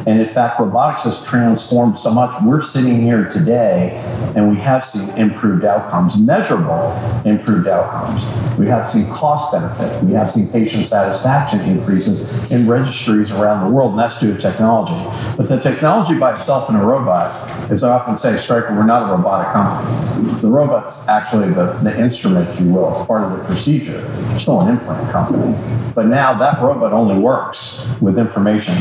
[0.06, 2.34] And in fact, robotics has transformed so much.
[2.42, 4.02] We're sitting here today
[4.34, 6.92] and we have seen improved outcomes, measurable
[7.24, 8.22] improved outcomes.
[8.58, 10.02] We have seen cost benefit.
[10.04, 14.40] We have seen patient satisfaction increases in registries around the world, and that's due to
[14.40, 14.94] technology.
[15.36, 19.08] But the technology by itself in a robot, as I often say, Stryker, we're not
[19.08, 20.40] a robotic company.
[20.40, 22.96] The robot's actually the, the instrument, if you will.
[22.96, 24.02] It's part of the procedure.
[24.06, 25.39] We're still an implant company.
[25.94, 28.76] But now that robot only works with information,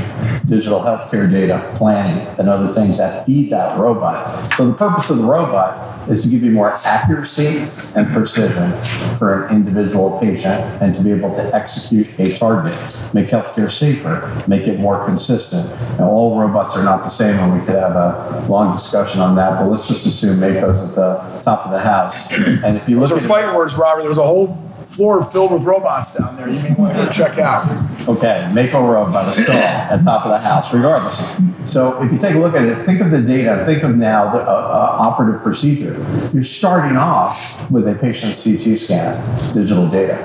[0.46, 4.54] digital healthcare data, planning, and other things that feed that robot.
[4.54, 8.72] So the purpose of the robot is to give you more accuracy and precision
[9.18, 12.74] for an individual patient and to be able to execute a target,
[13.14, 15.70] make healthcare safer, make it more consistent.
[16.00, 19.36] Now, all robots are not the same, and we could have a long discussion on
[19.36, 22.16] that, but let's just assume Mako's at the top of the house.
[22.64, 24.02] And if you look Those are at fighting words, Robert.
[24.02, 26.50] There was a whole floor filled with robots down there.
[26.50, 27.68] You may want to go check out.
[28.08, 31.72] Okay, Mako Robot is still at the top of the house, regardless.
[31.72, 34.34] So if you take a look at it, think of the data, think of now
[34.34, 35.94] the uh, uh, operative procedure.
[36.34, 40.18] You're starting off with a patient's CT scan, digital data.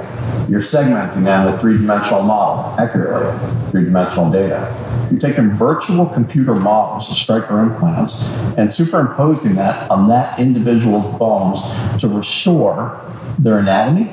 [0.48, 5.08] You're segmenting down the three-dimensional model accurately, three-dimensional data.
[5.10, 11.60] You're taking virtual computer models of Stryker implants and superimposing that on that individual's bones
[12.00, 13.00] to restore
[13.38, 14.10] their anatomy,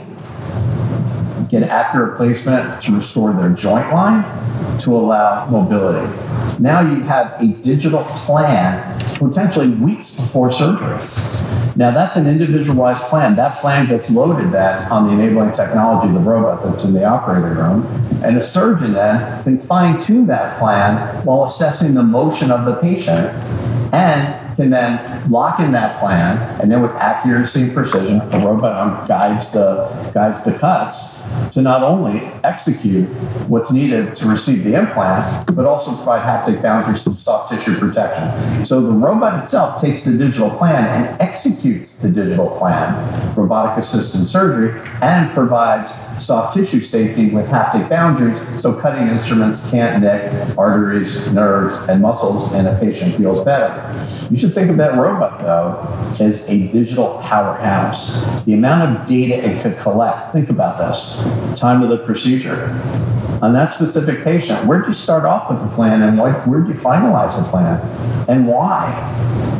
[1.51, 4.23] get accurate placement to restore their joint line
[4.79, 6.07] to allow mobility.
[6.59, 10.97] Now you have a digital plan potentially weeks before surgery.
[11.75, 13.35] Now that's an individualized plan.
[13.35, 17.57] That plan gets loaded then on the enabling technology, the robot that's in the operating
[17.57, 17.85] room.
[18.23, 22.75] And a surgeon then can fine tune that plan while assessing the motion of the
[22.75, 23.27] patient
[23.93, 26.37] and can then lock in that plan.
[26.61, 31.20] And then with accuracy and precision, the robot guides the, guides the cuts
[31.51, 33.07] to not only execute
[33.47, 38.65] what's needed to receive the implant, but also provide haptic boundaries for soft tissue protection.
[38.65, 44.25] So the robot itself takes the digital plan and executes the digital plan, robotic assisted
[44.25, 45.91] surgery, and provides
[46.23, 52.53] soft tissue safety with haptic boundaries so cutting instruments can't nick arteries, nerves, and muscles,
[52.53, 53.71] and a patient feels better.
[54.29, 58.23] You should think of that robot, though, as a digital powerhouse.
[58.45, 61.20] The amount of data it could collect, think about this
[61.55, 62.69] time of the procedure.
[63.41, 66.76] On that specific patient, where'd you start off with the plan and like, where'd you
[66.76, 67.80] finalize the plan
[68.30, 68.91] and why?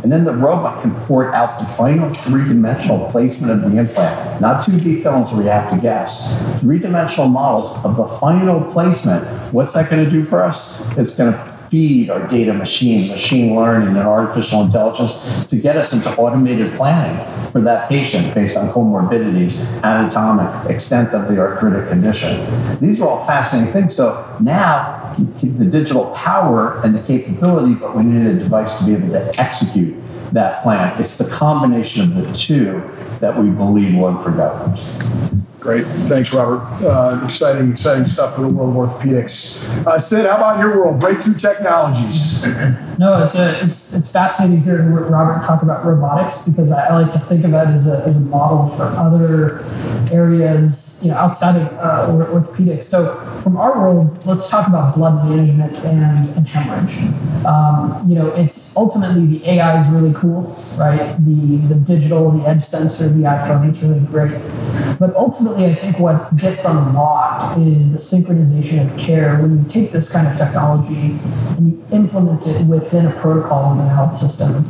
[0.04, 4.42] And then the robot can port out the final three dimensional placement of the implant,
[4.42, 6.62] not 2D films where you have to guess.
[6.62, 9.24] Three dimensional models of the final placement.
[9.54, 10.80] What's that going to do for us?
[10.98, 15.94] It's going to feed our data machine, machine learning, and artificial intelligence to get us
[15.94, 17.18] into automated planning
[17.50, 22.36] for that patient based on comorbidities, anatomic, extent of the arthritic condition.
[22.82, 23.96] These are all fascinating things.
[23.96, 28.94] So now the digital power and the capability, but we need a device to be
[28.94, 29.96] able to execute
[30.34, 31.00] that plan.
[31.00, 32.84] It's the combination of the two
[33.22, 35.42] that we believe will improve outcomes.
[35.62, 35.86] Great.
[35.86, 36.64] Thanks, Robert.
[36.84, 39.64] Uh, exciting, exciting stuff for the world of orthopedics.
[39.86, 41.00] Uh, Sid, how about your world?
[41.00, 42.44] Breakthrough technologies.
[43.02, 47.12] No, it's a, it's, it's fascinating hearing Robert talk about robotics because I, I like
[47.14, 49.66] to think of it as a, as a model for other
[50.14, 52.84] areas, you know, outside of uh, orthopedics.
[52.84, 56.98] So from our world, let's talk about blood management and, and hemorrhage.
[57.44, 61.16] Um, you know, it's ultimately the AI is really cool, right?
[61.26, 64.40] The the digital, the edge sensor, the iPhone, it's really great.
[65.00, 69.92] But ultimately, I think what gets unlocked is the synchronization of care when you take
[69.92, 71.18] this kind of technology
[71.58, 74.70] and you implement it within a protocol within a health system.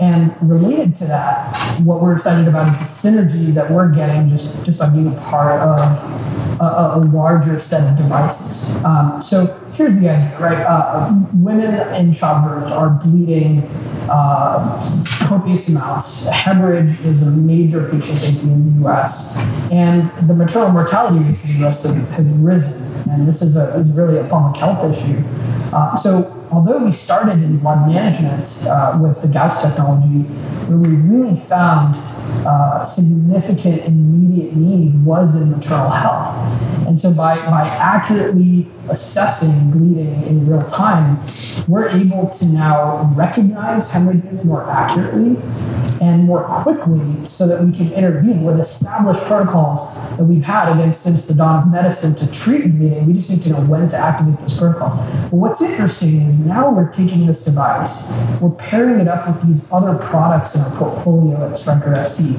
[0.00, 4.64] And related to that, what we're excited about is the synergies that we're getting just,
[4.64, 8.82] just by being a part of a, a larger set of devices.
[8.84, 10.58] Um, so here's the idea, right?
[10.58, 13.62] Uh, women in childbirth are bleeding
[14.10, 16.28] uh, copious amounts.
[16.28, 19.38] Hemorrhage is a major patient safety in the U.S.,
[19.70, 21.94] and the maternal mortality rates in the U.S.
[21.94, 25.22] have, have risen, and this is, a, is really a public health issue.
[25.74, 30.28] Uh, so although we started in blood management uh, with the Gauss technology,
[30.68, 31.94] where we really found
[32.46, 36.86] uh, significant immediate need was in maternal health.
[36.86, 41.18] And so by, by accurately assessing bleeding in real time,
[41.68, 45.36] we're able to now recognize hemorrhages more accurately
[46.02, 51.02] and more quickly so that we can intervene with established protocols that we've had against
[51.04, 53.06] since the dawn of medicine to treat bleeding.
[53.06, 54.98] We just need to know when to activate those protocols.
[55.30, 59.72] But what's interesting is now we're taking this device, we're pairing it up with these
[59.72, 62.30] other products in our portfolio at Stryker ST.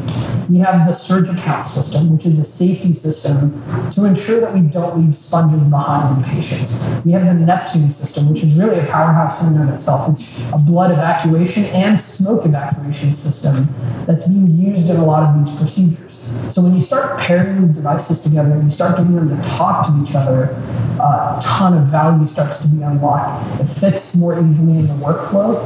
[0.49, 4.99] We have the SurgiCount system, which is a safety system to ensure that we don't
[4.99, 6.85] leave sponges behind in patients.
[7.05, 10.09] We have the Neptune system, which is really a powerhouse in and of itself.
[10.09, 15.35] It's a blood evacuation and smoke evacuation system system that's being used in a lot
[15.35, 16.02] of these procedures.
[16.49, 19.85] So when you start pairing these devices together and you start getting them to talk
[19.87, 20.55] to each other,
[20.99, 23.59] a ton of value starts to be unlocked.
[23.59, 25.57] It fits more easily in the workflow.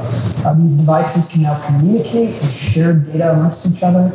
[0.46, 4.12] Uh, these devices can now communicate and share data amongst each other.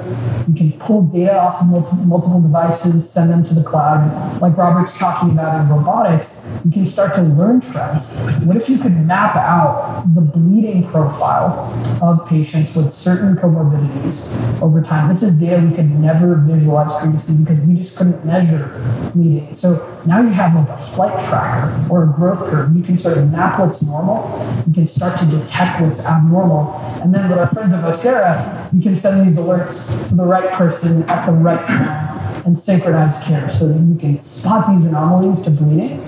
[0.49, 4.41] You can pull data off of multiple, multiple devices, send them to the cloud.
[4.41, 8.21] Like Robert's talking about in robotics, you can start to learn trends.
[8.45, 11.73] What if you could map out the bleeding profile
[12.03, 15.09] of patients with certain comorbidities over time?
[15.09, 18.81] This is data we could never visualize previously because we just couldn't measure
[19.15, 19.55] bleeding.
[19.55, 22.75] So now you have like a flight tracker or a growth curve.
[22.77, 24.29] You can sort of map what's normal.
[24.67, 26.75] You can start to detect what's abnormal.
[27.03, 30.51] And then with our friends at Vocera, we can send these alerts to the right
[30.53, 35.43] person at the right time and synchronize care so that you can spot these anomalies
[35.43, 36.01] to bleeding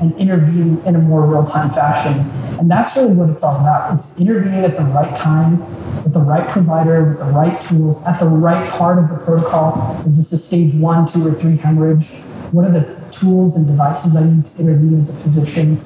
[0.00, 2.24] and intervene in a more real-time fashion.
[2.58, 3.94] And that's really what it's all about.
[3.96, 5.60] It's intervening at the right time
[6.02, 10.02] with the right provider, with the right tools, at the right part of the protocol.
[10.06, 12.08] Is this a stage one, two, or three hemorrhage?
[12.52, 15.78] What are the tools and devices I need to intervene as a physician?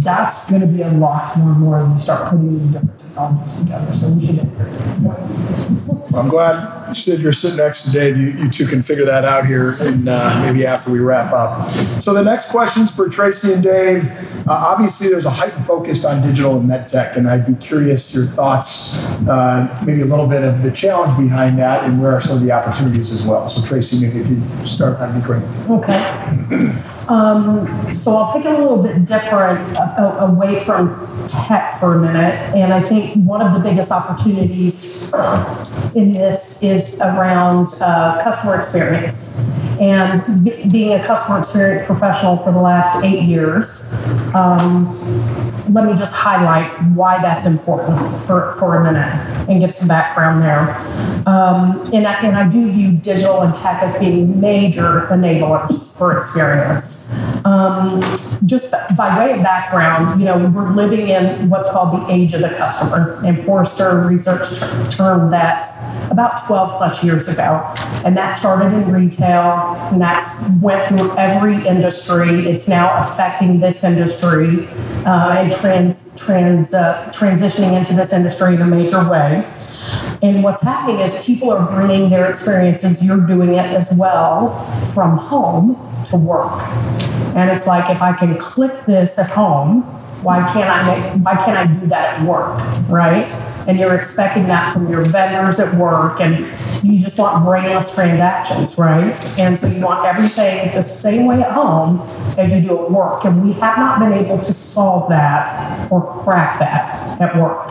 [0.00, 3.58] That's going to be unlocked more and more as you start putting these different technologies
[3.58, 3.96] together.
[3.96, 4.40] So we should.
[6.14, 8.16] I'm glad, Sid, you're sitting next to Dave.
[8.16, 11.68] You, you two can figure that out here and uh, maybe after we wrap up.
[12.02, 14.04] So the next question's for Tracy and Dave.
[14.46, 18.26] Uh, obviously, there's a heightened focus on digital and medtech, and I'd be curious your
[18.26, 18.94] thoughts,
[19.28, 22.42] uh, maybe a little bit of the challenge behind that and where are some of
[22.42, 23.48] the opportunities as well.
[23.48, 25.42] So Tracy, maybe if you start, that'd be great.
[25.70, 26.90] Okay.
[27.08, 32.00] Um, so I'll take it a little bit different uh, away from tech for a
[32.00, 32.34] minute.
[32.54, 35.12] And I think one of the biggest opportunities
[35.94, 39.44] in this is around uh, customer experience.
[39.80, 43.92] And b- being a customer experience professional for the last eight years,
[44.34, 44.94] um,
[45.72, 49.12] let me just highlight why that's important for, for a minute
[49.48, 50.76] and give some background there.
[51.26, 56.16] Um, and, I, and I do view digital and tech as being major enablers for
[56.16, 57.12] experience.
[57.44, 58.00] Um,
[58.44, 62.40] just by way of background, you know, we're living in what's called the age of
[62.40, 63.20] the customer.
[63.24, 64.58] And Forrester research
[64.90, 65.68] termed that
[66.10, 67.62] about 12 plus years ago.
[68.04, 72.48] And that started in retail, and that's went through every industry.
[72.48, 74.66] It's now affecting this industry
[75.06, 79.46] uh, and trans, trans, uh, transitioning into this industry in a major way.
[80.24, 84.58] And what's happening is people are bringing their experiences, you're doing it as well,
[84.94, 86.62] from home to work.
[87.36, 89.82] And it's like if I can click this at home
[90.24, 92.58] Why can't I make, why can't I do that at work,
[92.88, 93.26] right?
[93.68, 96.46] And you're expecting that from your vendors at work, and
[96.82, 99.12] you just want brainless transactions, right?
[99.38, 102.00] And so you want everything the same way at home
[102.38, 103.26] as you do at work.
[103.26, 107.68] And we have not been able to solve that or crack that at work.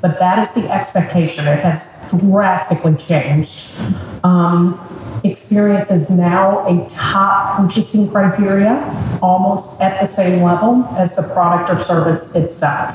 [0.00, 1.46] But that is the expectation.
[1.46, 3.78] It has drastically changed.
[4.24, 4.80] Um,
[5.24, 11.70] experience is now a top purchasing criteria, almost at the same level as the product
[11.70, 12.92] or service itself.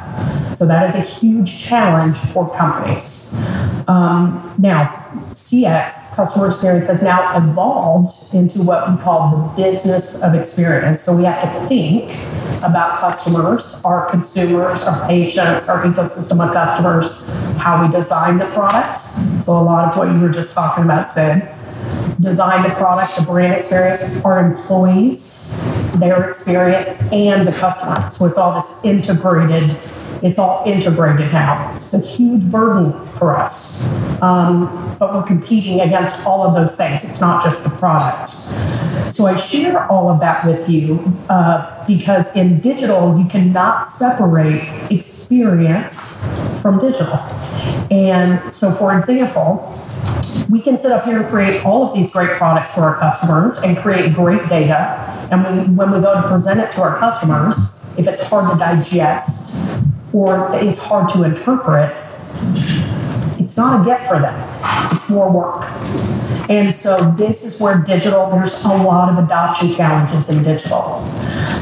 [0.57, 3.33] So that is a huge challenge for companies.
[3.87, 10.35] Um, now, CX, customer experience, has now evolved into what we call the business of
[10.35, 11.03] experience.
[11.03, 12.11] So we have to think
[12.63, 17.25] about customers, our consumers, our patients, our ecosystem of customers,
[17.57, 18.99] how we design the product.
[19.43, 21.53] So a lot of what you were just talking about, Sid
[22.19, 25.57] design the product, the brand experience, our employees,
[25.97, 28.09] their experience, and the customer.
[28.09, 29.77] So it's all this integrated,
[30.23, 31.75] it's all integrated now.
[31.75, 33.85] It's a huge burden for us.
[34.21, 37.03] Um, but we're competing against all of those things.
[37.03, 38.29] It's not just the product.
[39.13, 44.91] So I share all of that with you uh, because in digital, you cannot separate
[44.91, 46.27] experience
[46.61, 47.17] from digital.
[47.89, 49.73] And so, for example,
[50.49, 53.59] we can sit up here and create all of these great products for our customers
[53.59, 55.27] and create great data.
[55.31, 58.57] And when, when we go to present it to our customers, if it's hard to
[58.57, 59.67] digest
[60.13, 61.95] or it's hard to interpret,
[63.39, 64.56] it's not a gift for them.
[64.91, 65.65] It's more work.
[66.49, 71.05] And so this is where digital, there's a lot of adoption challenges in digital.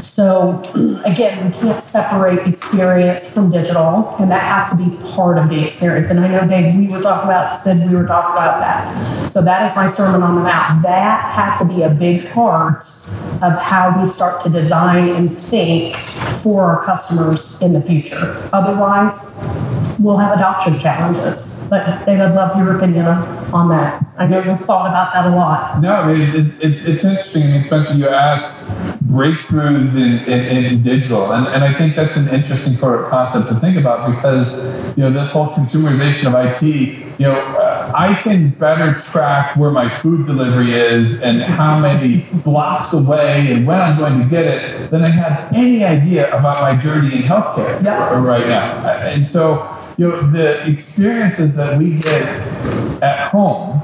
[0.00, 0.62] So
[1.04, 5.64] again, we can't separate experience from digital, and that has to be part of the
[5.64, 6.10] experience.
[6.10, 9.32] And I know, Dave, we were talking about, said we were talking about that.
[9.32, 10.82] So that is my sermon on the mount.
[10.82, 12.84] That has to be a big part
[13.42, 15.96] of how we start to design and think
[16.42, 18.48] for our customers in the future.
[18.52, 19.44] Otherwise,
[19.98, 21.66] we'll have adoption challenges.
[21.68, 24.04] But I'd love your opinion on that.
[24.18, 25.80] I know you've thought about that a lot.
[25.80, 27.42] No, I mean, it's, it's, it's interesting.
[27.42, 28.64] I mean, Spencer, you asked
[29.06, 31.32] breakthroughs in, in, in, digital.
[31.32, 34.50] And, and I think that's an interesting concept to think about because,
[34.96, 39.70] you know, this whole consumerization of IT, you know, uh, I can better track where
[39.70, 44.44] my food delivery is and how many blocks away and when I'm going to get
[44.44, 47.80] it than I have any idea about my journey in healthcare
[48.22, 48.88] right now.
[49.04, 52.28] And so, you know, the experiences that we get
[53.02, 53.80] at home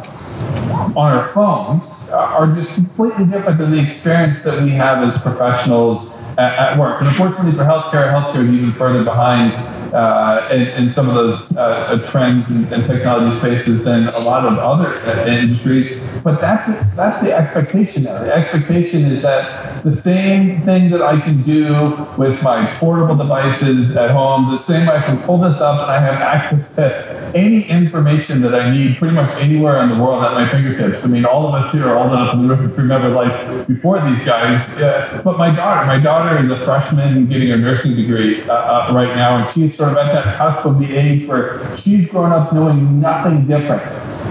[0.95, 6.13] on our phones are just completely different than the experience that we have as professionals
[6.39, 7.01] at, at work.
[7.01, 9.53] And unfortunately for healthcare, healthcare is even further behind
[9.93, 14.45] uh, in, in, some of those uh, trends and, and, technology spaces than a lot
[14.45, 16.01] of other uh, industries.
[16.23, 18.23] But that's that's the expectation now.
[18.23, 21.73] The expectation is that the same thing that I can do
[22.17, 25.99] with my portable devices at home, the same I can pull this up and I
[25.99, 30.35] have access to any information that I need pretty much anywhere in the world at
[30.35, 31.05] my fingertips.
[31.05, 34.81] I mean, all of us here are old enough to remember like before these guys.
[34.81, 38.93] Uh, but my daughter, my daughter is a freshman getting her nursing degree uh, uh,
[38.93, 42.31] right now, and she's sort of at that cusp of the age where she's grown
[42.31, 43.83] up knowing nothing different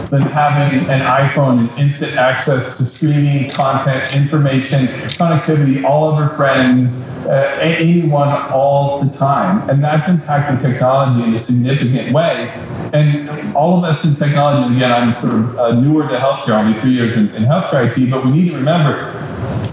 [0.09, 4.87] than having an iPhone and instant access to streaming content, information,
[5.17, 9.69] connectivity, all of her friends, uh, anyone all the time.
[9.69, 12.47] And that's impacting technology in a significant way.
[12.93, 16.79] And all of us in technology, again, I'm sort of uh, newer to healthcare, only
[16.79, 19.20] three years in, in healthcare IT, but we need to remember,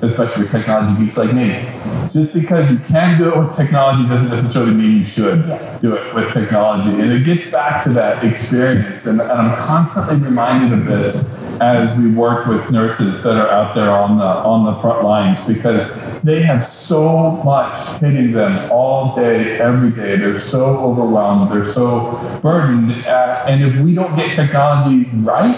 [0.02, 1.68] especially with technology geeks like me,
[2.12, 5.44] just because you can do it with technology doesn't necessarily mean you should
[5.80, 6.90] do it with technology.
[6.90, 9.06] And it gets back to that experience.
[9.06, 13.74] And, and I'm constantly reminded of this as we work with nurses that are out
[13.74, 15.82] there on the on the front lines because
[16.22, 20.16] they have so much hitting them all day, every day.
[20.16, 21.50] They're so overwhelmed.
[21.50, 22.92] They're so burdened.
[23.04, 25.56] Uh, and if we don't get technology right,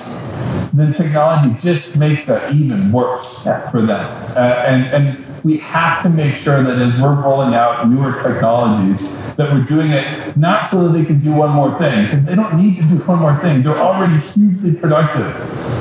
[0.73, 4.07] then technology just makes that even worse for them.
[4.37, 9.17] Uh, and and we have to make sure that as we're rolling out newer technologies,
[9.37, 12.35] that we're doing it not so that they can do one more thing, because they
[12.35, 13.63] don't need to do one more thing.
[13.63, 15.33] They're already hugely productive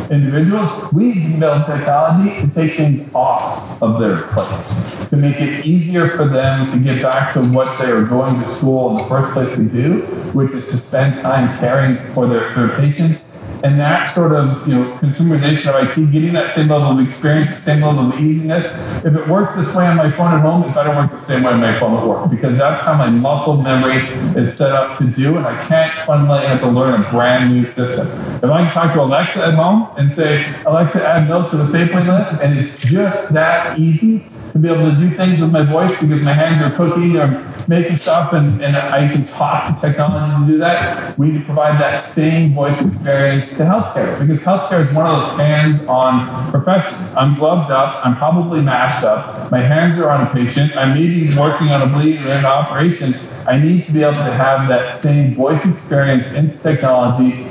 [0.10, 0.92] individuals.
[0.94, 5.66] We need to build technology to take things off of their plates, to make it
[5.66, 9.10] easier for them to get back to what they are going to school in the
[9.10, 10.02] first place to do,
[10.34, 13.29] which is to spend time caring for their, their patients
[13.64, 17.52] and that sort of you know consumerization of IT, getting that same level of experience,
[17.52, 18.80] the same level of easiness.
[19.06, 21.44] If it works this way on my phone at home, it better work the same
[21.44, 24.08] way on my phone at work because that's how my muscle memory
[24.42, 27.68] is set up to do, and I can't fundamentally have to learn a brand new
[27.68, 28.08] system.
[28.38, 31.64] If I can talk to Alexa at home and say, Alexa, add milk to the
[31.64, 35.64] Safeway list, and it's just that easy to be able to do things with my
[35.64, 37.28] voice because my hands are cooking or
[37.70, 41.16] making stuff and, and I can talk to technology to do that.
[41.20, 45.22] We need to provide that same voice experience to healthcare because healthcare is one of
[45.22, 47.14] those hands-on professions.
[47.16, 51.06] I'm gloved up, I'm probably masked up, my hands are on a patient, I may
[51.06, 53.16] be working on a bleed or an operation.
[53.48, 57.44] I need to be able to have that same voice experience into technology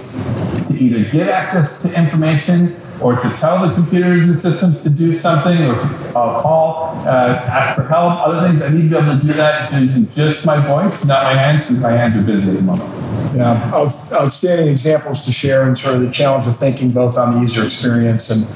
[0.66, 5.18] to either get access to information or to tell the computers and systems to do
[5.18, 8.62] something or to uh, call, uh, ask for help, other things.
[8.62, 11.64] I need to be able to do that using just my voice, not my hands,
[11.64, 12.90] because my hands are busy at the moment.
[13.36, 17.34] Yeah, out, outstanding examples to share and sort of the challenge of thinking both on
[17.34, 18.46] the user experience and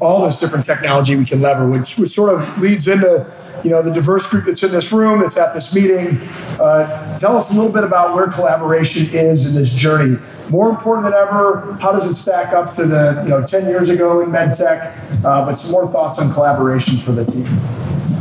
[0.00, 3.26] all this different technology we can lever, which, which sort of leads into
[3.64, 6.20] you know the diverse group that's in this room that's at this meeting
[6.60, 10.16] uh, tell us a little bit about where collaboration is in this journey
[10.50, 13.90] more important than ever how does it stack up to the you know 10 years
[13.90, 14.94] ago in medtech
[15.24, 17.46] uh, but some more thoughts on collaboration for the team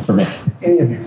[0.05, 0.27] for me
[0.61, 1.05] any of you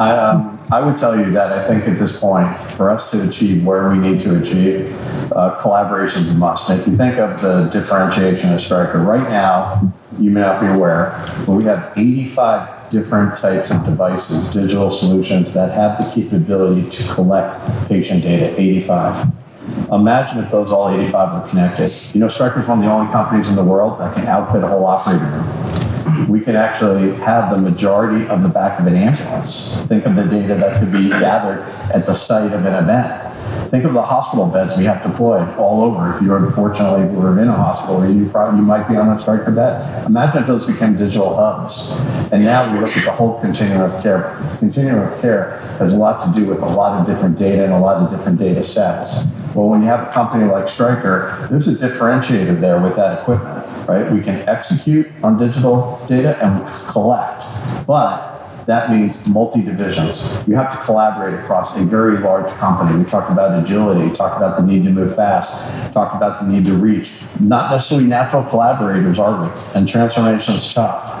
[0.00, 3.28] I, um, I would tell you that I think at this point, for us to
[3.28, 4.96] achieve where we need to achieve,
[5.32, 6.70] uh, collaboration is a must.
[6.70, 10.68] And if you think of the differentiation of Stryker, right now, you may not be
[10.68, 16.88] aware, but we have 85 different types of devices, digital solutions that have the capability
[16.90, 19.39] to collect patient data, 85.
[19.92, 21.92] Imagine if those all 85 were connected.
[22.14, 24.62] You know, Stryker is one of the only companies in the world that can outfit
[24.62, 25.70] a whole operating room
[26.28, 29.80] we can actually have the majority of the back of an ambulance.
[29.82, 31.62] Think of the data that could be gathered
[31.92, 33.29] at the site of an event.
[33.70, 36.14] Think of the hospital beds we have deployed all over.
[36.14, 39.18] If you are fortunately were in a hospital, you probably you might be on a
[39.18, 40.06] Stryker bed.
[40.06, 41.92] Imagine if those became digital hubs.
[42.32, 44.36] And now we look at the whole continuum of care.
[44.58, 47.72] Continuum of care has a lot to do with a lot of different data and
[47.72, 49.26] a lot of different data sets.
[49.54, 53.66] Well, when you have a company like Stryker, there's a differentiator there with that equipment
[53.90, 54.10] right?
[54.12, 57.44] We can execute on digital data and collect,
[57.86, 58.29] but
[58.66, 60.46] that means multi-divisions.
[60.46, 62.98] You have to collaborate across a very large company.
[62.98, 66.66] We talked about agility, talked about the need to move fast, talked about the need
[66.66, 67.12] to reach.
[67.40, 69.50] Not necessarily natural collaborators, are we?
[69.74, 71.20] And transformation is tough.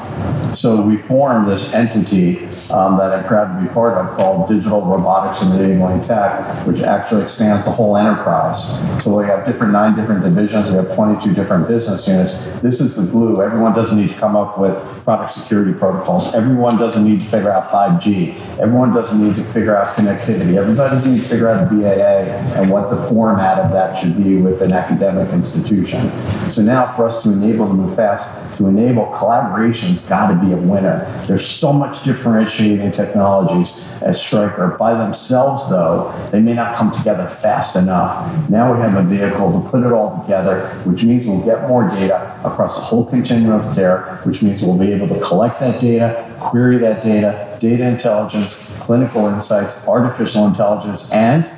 [0.56, 2.38] So we formed this entity
[2.70, 6.80] um, that I'm proud to be part of called Digital Robotics and Enabling Tech, which
[6.82, 8.62] actually expands the whole enterprise.
[9.02, 10.68] So we have different nine different divisions.
[10.68, 12.60] We have 22 different business units.
[12.60, 13.42] This is the glue.
[13.42, 14.74] Everyone doesn't need to come up with
[15.04, 16.34] product security protocols.
[16.34, 18.58] Everyone doesn't need to figure out 5G.
[18.58, 20.56] Everyone doesn't need to figure out connectivity.
[20.56, 24.60] Everybody needs to figure out BAA and what the format of that should be with
[24.62, 26.08] an academic institution.
[26.50, 28.28] So now for us to enable to move fast,
[28.60, 31.06] to enable collaboration's got to be a winner.
[31.26, 34.76] There's so much differentiating technologies at Stryker.
[34.78, 38.50] By themselves, though, they may not come together fast enough.
[38.50, 41.88] Now we have a vehicle to put it all together, which means we'll get more
[41.88, 45.80] data across the whole continuum of care, which means we'll be able to collect that
[45.80, 51.48] data, query that data, data intelligence, clinical insights, artificial intelligence, and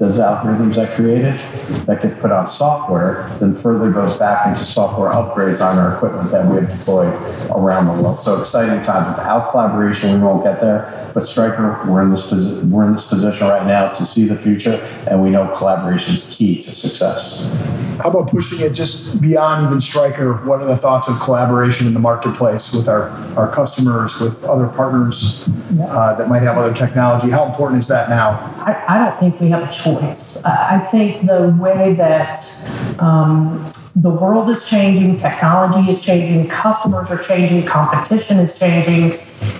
[0.00, 1.38] those algorithms I created
[1.84, 6.30] that gets put on software, then further goes back into software upgrades on our equipment
[6.30, 7.12] that we have deployed
[7.54, 8.18] around the world.
[8.22, 9.14] So exciting times.
[9.14, 11.10] Without collaboration, we won't get there.
[11.12, 14.38] But Stryker, we're in this posi- we're in this position right now to see the
[14.38, 14.76] future,
[15.06, 17.38] and we know collaboration is key to success.
[18.00, 20.32] How about pushing it just beyond even Stryker?
[20.46, 24.68] What are the thoughts of collaboration in the marketplace with our, our customers, with other
[24.68, 25.44] partners
[25.82, 27.28] uh, that might have other technology?
[27.28, 28.30] How important is that now?
[28.64, 29.89] I, I don't think we have a choice.
[30.44, 32.40] I think the way that
[32.98, 39.12] um, the world is changing, technology is changing, customers are changing, competition is changing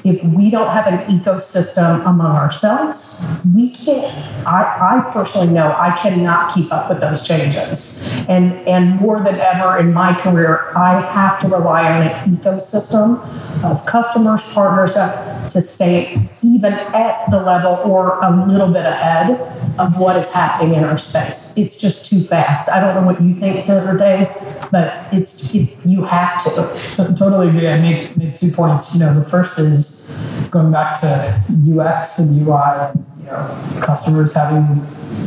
[0.05, 4.07] if we don't have an ecosystem among ourselves, we can't.
[4.47, 8.07] I, I personally know I cannot keep up with those changes.
[8.28, 13.22] And, and more than ever in my career, I have to rely on an ecosystem
[13.64, 19.39] of customers, partners uh, to stay even at the level or a little bit ahead
[19.78, 21.56] of what is happening in our space.
[21.56, 22.68] It's just too fast.
[22.68, 24.28] I don't know what you think, Senator Dave,
[24.70, 27.14] but it's it, you have to.
[27.16, 27.68] Totally agree.
[27.68, 28.94] I make make two points.
[28.94, 30.04] You know, the first is
[30.50, 34.86] going back to UX and UI, you know, customers having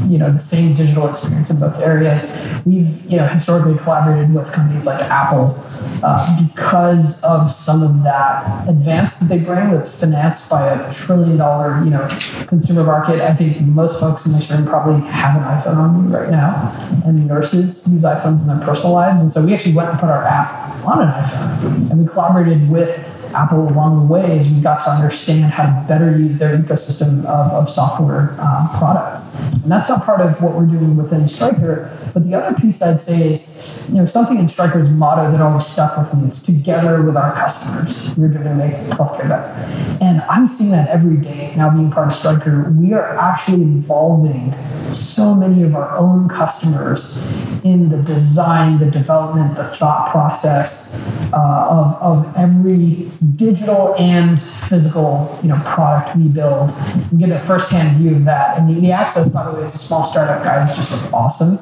[0.10, 2.26] you know the same digital experience in both areas.
[2.66, 5.56] We've you know historically collaborated with companies like Apple
[6.04, 11.38] uh, because of some of that advance that they bring that's financed by a trillion
[11.38, 12.08] dollar you know
[12.48, 13.22] consumer market.
[13.22, 17.02] I think most folks in this room probably have an iPhone on you right now,
[17.06, 19.22] and nurses use iPhones in their personal lives.
[19.22, 22.70] And so we actually went and put our app on an iPhone, and we collaborated
[22.70, 26.58] with Apple along the way is we got to understand how to better use their
[26.58, 29.40] ecosystem of, of software um, products.
[29.40, 31.98] And that's not part of what we're doing within Stryker.
[32.14, 35.66] But the other piece I'd say is, you know, something in Stryker's motto that always
[35.66, 36.30] stuck with me.
[36.30, 38.16] is together with our customers.
[38.18, 40.04] We're going to make healthcare better.
[40.04, 42.72] And I'm seeing that every day now being part of Stryker.
[42.72, 44.54] We are actually involving
[44.94, 47.22] so many of our own customers
[47.64, 51.00] in the design, the development, the thought process
[51.34, 56.70] uh, of, of every digital and physical you know product we build
[57.12, 58.58] and get a firsthand view of that.
[58.58, 61.60] And the, the access, by the way, as a small startup guy, is just awesome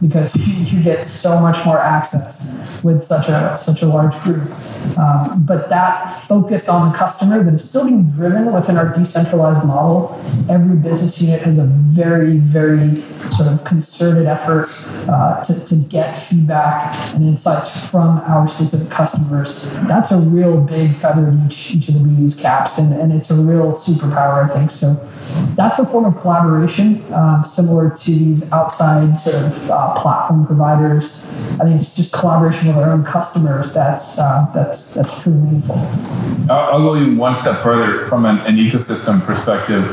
[0.00, 4.48] because you get so much more access with such a such a large group.
[4.98, 9.64] Um, but that focus on the customer that is still being driven within our decentralized
[9.66, 10.20] model.
[10.50, 13.02] Every business unit has a very very
[13.36, 14.68] sort of concerted effort
[15.08, 19.62] uh, to, to get feedback and insights from our specific customers.
[19.86, 23.30] That's a real big feather in each each of the BUs caps, and, and it's
[23.30, 24.70] a real superpower, I think.
[24.70, 25.08] So
[25.54, 31.24] that's a form of collaboration um, similar to these outside sort of uh, platform providers.
[31.54, 35.76] I think it's just collaboration with our own customers that's uh, that's that's truly meaningful.
[36.50, 39.84] I'll, go even one step further from an, an ecosystem perspective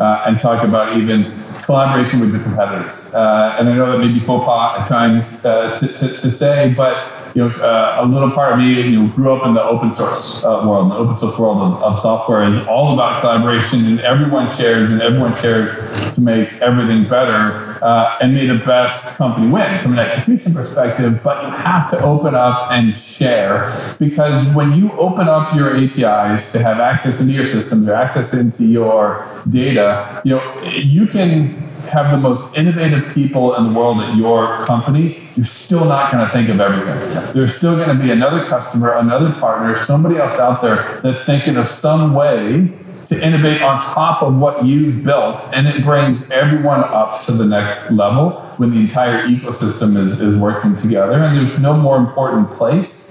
[0.00, 1.32] uh, and talk about even
[1.64, 3.14] collaboration with the competitors.
[3.14, 6.30] Uh, and I know that may be faux pas at times uh, to, to, to
[6.30, 9.54] say, but you know, uh, a little part of me, you know, grew up in
[9.54, 10.90] the open source uh, world.
[10.90, 15.00] The open source world of, of, software is all about collaboration, and everyone shares, and
[15.00, 15.70] everyone shares
[16.16, 21.22] to make everything better, uh, and may the best company win from an execution perspective.
[21.22, 26.50] But you have to open up and share because when you open up your APIs
[26.50, 31.67] to have access into your systems or access into your data, you know, you can
[31.88, 36.24] have the most innovative people in the world at your company, you're still not going
[36.24, 37.32] to think of everything.
[37.32, 41.56] There's still going to be another customer, another partner, somebody else out there that's thinking
[41.56, 42.72] of some way
[43.08, 45.42] to innovate on top of what you've built.
[45.52, 50.36] And it brings everyone up to the next level when the entire ecosystem is, is
[50.36, 51.14] working together.
[51.22, 53.07] And there's no more important place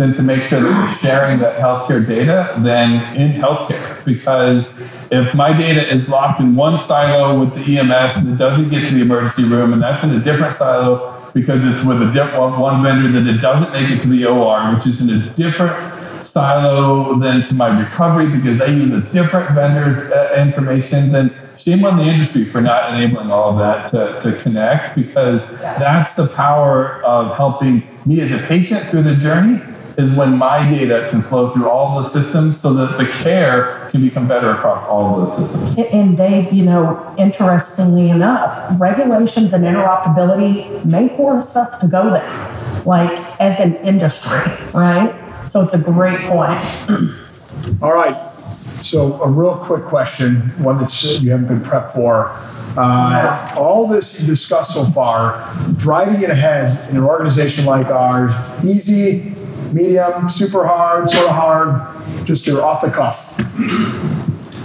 [0.00, 4.02] than to make sure that we're sharing that healthcare data than in healthcare.
[4.02, 8.70] Because if my data is locked in one silo with the EMS and it doesn't
[8.70, 12.10] get to the emergency room, and that's in a different silo because it's with a
[12.12, 15.34] different one vendor that it doesn't make it to the OR, which is in a
[15.34, 21.34] different silo than to my recovery because they use a different vendor's uh, information, then
[21.58, 26.14] shame on the industry for not enabling all of that to, to connect because that's
[26.14, 29.60] the power of helping me as a patient through the journey
[29.96, 34.00] is when my data can flow through all the systems so that the care can
[34.00, 35.78] become better across all of the systems.
[35.92, 42.82] And Dave, you know, interestingly enough, regulations and interoperability may force us to go there,
[42.84, 44.38] like as an industry,
[44.72, 45.14] right?
[45.48, 46.60] So it's a great point.
[47.82, 48.30] All right.
[48.82, 52.30] So a real quick question, one that you haven't been prepped for.
[52.76, 58.32] Uh, all this you discussed so far, driving it ahead in an organization like ours,
[58.64, 59.34] easy,
[59.72, 63.36] medium, super hard, sort of hard, just your off the cuff.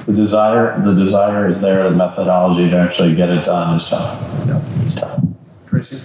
[0.06, 1.90] The desire, the desire is there.
[1.90, 4.22] The methodology to actually get it done is tough.
[4.48, 4.62] Yep.
[4.86, 5.24] It's tough.
[5.68, 6.02] Tracy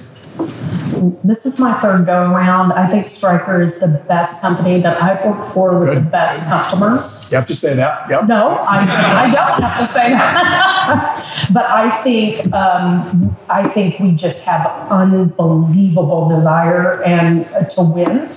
[1.25, 2.73] this is my third go around.
[2.73, 5.99] I think Stryker is the best company that I've worked for with Good.
[5.99, 7.31] the best customers.
[7.31, 8.09] You have to say that.
[8.11, 8.27] Yep.
[8.27, 8.79] No, I,
[9.25, 11.49] I don't have to say that.
[11.53, 18.29] but I think um, I think we just have unbelievable desire and uh, to win.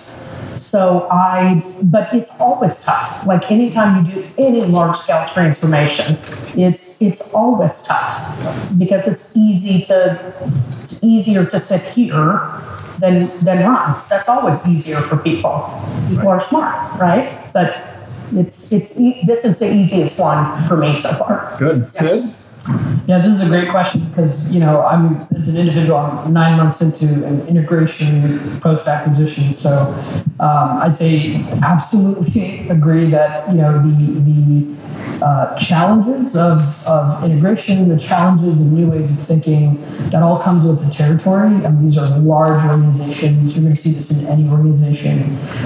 [0.64, 3.26] So I, but it's always tough.
[3.28, 6.18] Like anytime you do any large scale transformation,
[6.56, 8.16] it's it's always tough
[8.78, 10.34] because it's easy to
[10.82, 12.40] it's easier to sit here
[13.00, 14.02] than than run.
[14.10, 15.68] That's always easier for people.
[16.08, 16.28] People right.
[16.28, 17.28] are smart, right?
[17.52, 17.70] But
[18.32, 18.96] it's it's
[19.28, 21.56] this is the easiest one for me so far.
[21.60, 21.90] Good.
[21.94, 22.00] Yeah.
[22.00, 22.34] Sid?
[23.08, 26.58] Yeah, this is a great question because you know I'm as an individual, I'm nine
[26.58, 29.94] months into an integration post acquisition, so
[30.40, 34.84] um, I'd say absolutely agree that you know the the
[35.24, 39.80] uh, challenges of, of integration, the challenges of new ways of thinking,
[40.10, 41.48] that all comes with the territory.
[41.48, 43.56] I mean, these are large organizations.
[43.56, 45.20] You're going to see this in any organization.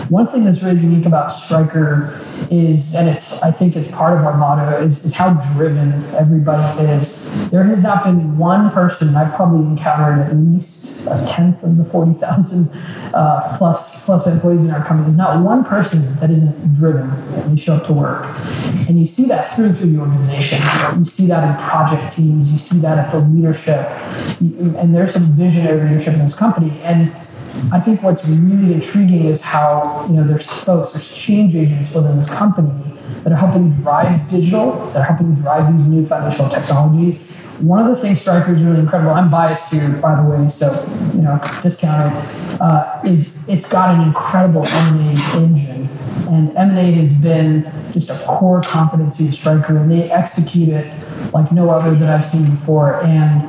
[0.09, 4.25] One thing that's really unique about Stryker is, and it's I think it's part of
[4.25, 6.86] our motto, is, is how driven everybody is.
[6.87, 11.83] There has not been one person I've probably encountered at least a tenth of the
[11.83, 12.71] forty thousand
[13.13, 15.07] uh, plus plus employees in our company.
[15.07, 17.09] There's not one person that isn't driven
[17.49, 18.25] they show up to work,
[18.87, 20.59] and you see that through through the organization.
[20.97, 22.51] You see that in project teams.
[22.51, 23.87] You see that at the leadership,
[24.39, 27.13] and there's some visionary leadership in this company, and
[27.71, 32.15] I think what's really intriguing is how you know there's folks, there's change agents within
[32.15, 32.71] this company
[33.23, 37.29] that are helping drive digital, that are helping drive these new financial technologies.
[37.59, 39.11] One of the things Stryker is really incredible.
[39.11, 42.17] I'm biased here, by the way, so you know, discounted.
[42.61, 45.89] Uh, is it's got an incredible M&A engine,
[46.29, 51.51] and M&A has been just a core competency of Stryker, and they execute it like
[51.51, 53.03] no other that I've seen before.
[53.03, 53.41] And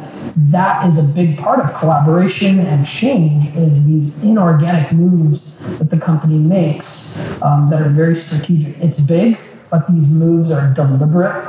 [0.50, 5.98] that is a big part of collaboration and change is these inorganic moves that the
[5.98, 8.78] company makes um, that are very strategic.
[8.78, 9.38] It's big,
[9.70, 11.44] but these moves are deliberate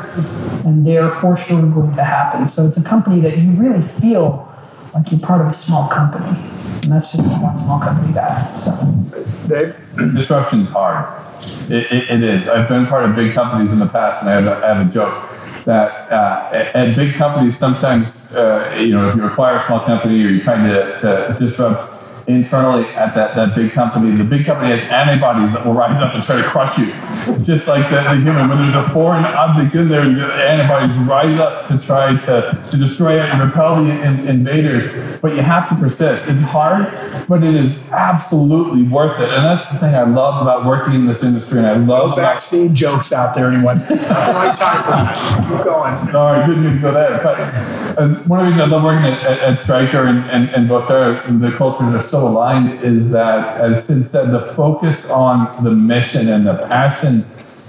[0.65, 2.47] and they are for sure going to happen.
[2.47, 4.51] So it's a company that you really feel
[4.93, 6.37] like you're part of a small company.
[6.83, 8.57] And that's just one small company guy.
[8.57, 8.71] So
[9.47, 9.77] Dave?
[10.15, 11.05] Disruption is hard.
[11.69, 12.49] It, it, it is.
[12.49, 14.87] I've been part of big companies in the past, and I have a, I have
[14.87, 15.28] a joke
[15.65, 20.23] that uh, at big companies, sometimes, uh, you know, if you acquire a small company
[20.23, 21.98] or you're trying to, to disrupt
[22.30, 26.14] internally at that, that big company, the big company has antibodies that will rise up
[26.14, 26.88] and try to crush you.
[27.43, 31.39] Just like the, the human, when there's a foreign object in there, the antibodies rise
[31.39, 35.19] up to try to, to destroy it and repel the in, invaders.
[35.19, 36.27] But you have to persist.
[36.27, 36.93] It's hard,
[37.27, 39.30] but it is absolutely worth it.
[39.30, 41.57] And that's the thing I love about working in this industry.
[41.60, 43.80] And I love no vaccine jokes out there, anyone.
[43.89, 45.15] right time for that.
[45.49, 46.15] Keep going.
[46.15, 47.19] All right, didn't need to go there.
[47.23, 50.49] But uh, one of the reasons I love working at, at, at Stryker and, and,
[50.49, 55.63] and Vocera, the cultures are so aligned is that, as Sid said, the focus on
[55.63, 57.25] the mission and the passion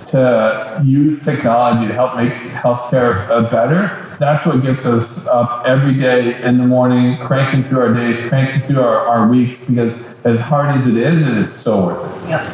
[0.07, 4.10] to use technology to help make healthcare uh, better.
[4.21, 8.61] That's what gets us up every day in the morning, cranking through our days, cranking
[8.61, 12.29] through our, our weeks, because as hard as it is, it is so worth it.
[12.29, 12.53] Yeah.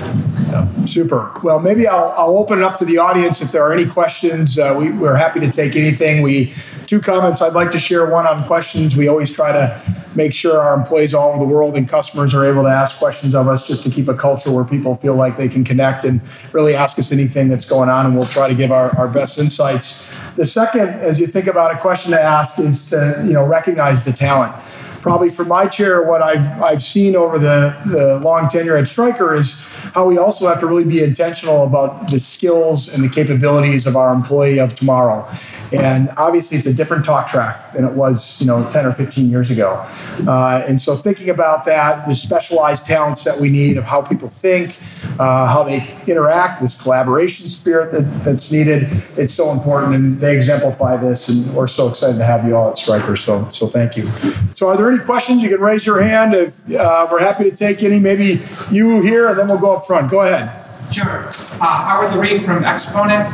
[0.48, 0.86] yeah.
[0.86, 1.32] Super.
[1.42, 4.56] Well, maybe I'll, I'll open it up to the audience if there are any questions.
[4.56, 6.22] Uh, we, we're happy to take anything.
[6.22, 6.54] We
[6.86, 8.08] two comments I'd like to share.
[8.08, 8.96] One on questions.
[8.96, 9.82] We always try to
[10.14, 13.34] make sure our employees all over the world and customers are able to ask questions
[13.34, 16.20] of us just to keep a culture where people feel like they can connect and
[16.52, 19.36] really ask us anything that's going on, and we'll try to give our, our best
[19.36, 20.06] insights.
[20.36, 24.04] The second, as you think about a question to ask, is to you know recognize
[24.04, 24.54] the talent.
[25.00, 29.34] Probably from my chair, what I've I've seen over the, the long tenure at Stryker
[29.34, 29.64] is
[29.94, 33.96] how we also have to really be intentional about the skills and the capabilities of
[33.96, 35.28] our employee of tomorrow.
[35.72, 39.28] And obviously, it's a different talk track than it was, you know, 10 or 15
[39.28, 39.84] years ago.
[40.26, 44.28] Uh, and so, thinking about that, the specialized talents that we need of how people
[44.28, 44.78] think,
[45.18, 48.86] uh, how they interact, this collaboration spirit that, that's needed,
[49.16, 49.94] it's so important.
[49.94, 51.28] And they exemplify this.
[51.28, 53.16] And we're so excited to have you all at Stryker.
[53.16, 54.08] So, so thank you.
[54.54, 55.42] So, are there any questions?
[55.42, 56.34] You can raise your hand.
[56.34, 59.86] If uh, we're happy to take any, maybe you here, and then we'll go up
[59.86, 60.10] front.
[60.10, 60.64] Go ahead.
[60.92, 61.28] Sure.
[61.60, 63.32] Uh, Howard Laree from Exponent.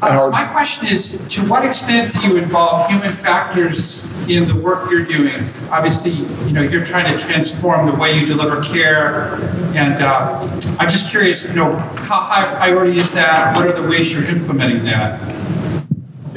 [0.00, 4.54] Uh, so my question is, to what extent do you involve human factors in the
[4.54, 5.34] work you're doing?
[5.70, 6.12] Obviously,
[6.46, 9.34] you know, you're trying to transform the way you deliver care,
[9.74, 10.40] and uh,
[10.78, 13.56] I'm just curious, you know, how high priority is that?
[13.56, 15.20] What are the ways you're implementing that?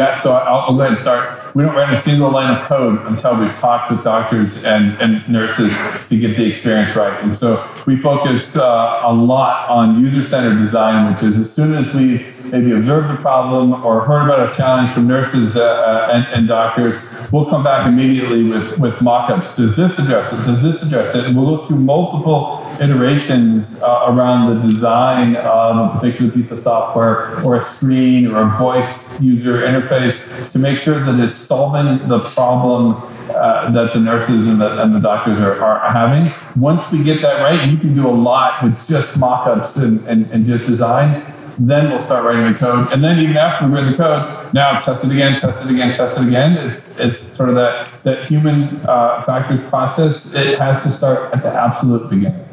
[0.02, 1.54] Yeah, so I'll, I'll go ahead and start.
[1.54, 5.28] We don't write a single line of code until we've talked with doctors and, and
[5.30, 5.72] nurses
[6.08, 7.22] to get the experience right.
[7.22, 11.76] And so we focus uh, a lot on user centered design, which is as soon
[11.76, 16.12] as we maybe observed a problem or heard about a challenge from nurses uh, uh,
[16.14, 19.56] and, and, doctors, we'll come back immediately with, with mock-ups.
[19.56, 20.46] Does this address it?
[20.46, 21.26] Does this address it?
[21.26, 26.60] And we'll go through multiple iterations uh, around the design of a particular piece of
[26.60, 32.06] software or a screen or a voice user interface to make sure that it's solving
[32.08, 33.02] the problem
[33.36, 36.34] uh, that the nurses and the, and the doctors are, are having.
[36.60, 40.30] Once we get that right, you can do a lot with just mock-ups and, and,
[40.32, 41.24] and just design
[41.70, 42.92] then we'll start writing the code.
[42.94, 45.94] And then even after we write the code, now test it again, test it again,
[45.94, 46.58] test it again.
[46.58, 50.34] It's, it's sort of that, that human uh, factors process.
[50.34, 52.48] It has to start at the absolute beginning.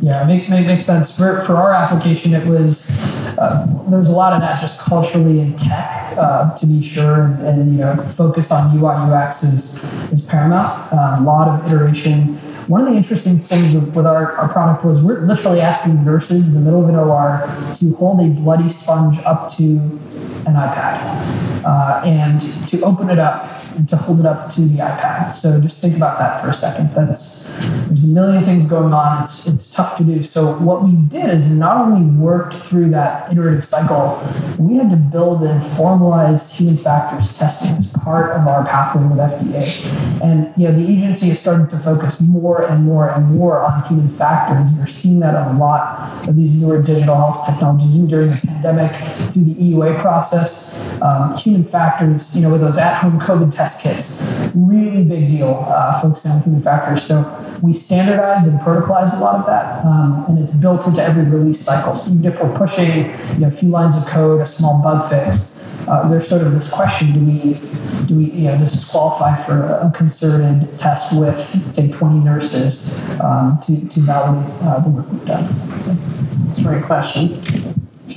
[0.00, 1.16] Yeah, make, make makes sense.
[1.16, 3.00] For, for our application, it was
[3.36, 7.22] uh, there was a lot of that just culturally in tech uh, to be sure,
[7.22, 10.92] and, and, you know, focus on UI UX is is paramount.
[10.92, 15.02] Uh, a lot of iteration one of the interesting things with, our, our product was
[15.02, 17.42] we're literally asking nurses in the middle of an OR
[17.76, 19.64] to hold a bloody sponge up to
[20.46, 24.78] an iPad uh, and to open it up and to hold it up to the
[24.78, 25.32] iPad.
[25.32, 26.90] So just think about that for a second.
[26.94, 27.44] That's
[27.86, 29.22] there's a million things going on.
[29.22, 30.22] It's it's tough to do.
[30.22, 34.20] So what we did is not only worked through that iterative cycle,
[34.58, 39.18] we had to build in formalized human factors testing as part of our pathway with
[39.18, 40.22] FDA.
[40.22, 43.82] And you know the agency has started to focus more and more and more on
[43.84, 44.66] human factors.
[44.78, 48.36] We're seeing that on a lot of these newer digital health technologies, even during the
[48.36, 48.94] pandemic,
[49.32, 50.74] through the EUA process.
[51.02, 54.22] Um, human factors, you know, with those at-home COVID test kits,
[54.54, 57.04] really big deal uh, focusing on human factors.
[57.04, 61.24] So we standardize and protocolize a lot of that, um, and it's built into every
[61.24, 61.96] release cycle.
[61.96, 65.10] So even if we're pushing you know, a few lines of code, a small bug
[65.10, 65.57] fix,
[65.88, 67.56] uh, there's sort of this question: Do we,
[68.06, 72.92] do we, you know, does this qualify for a concerted test with, say, 20 nurses
[73.20, 75.48] um, to to validate uh, the work we've done?
[75.80, 77.67] So, that's a great question.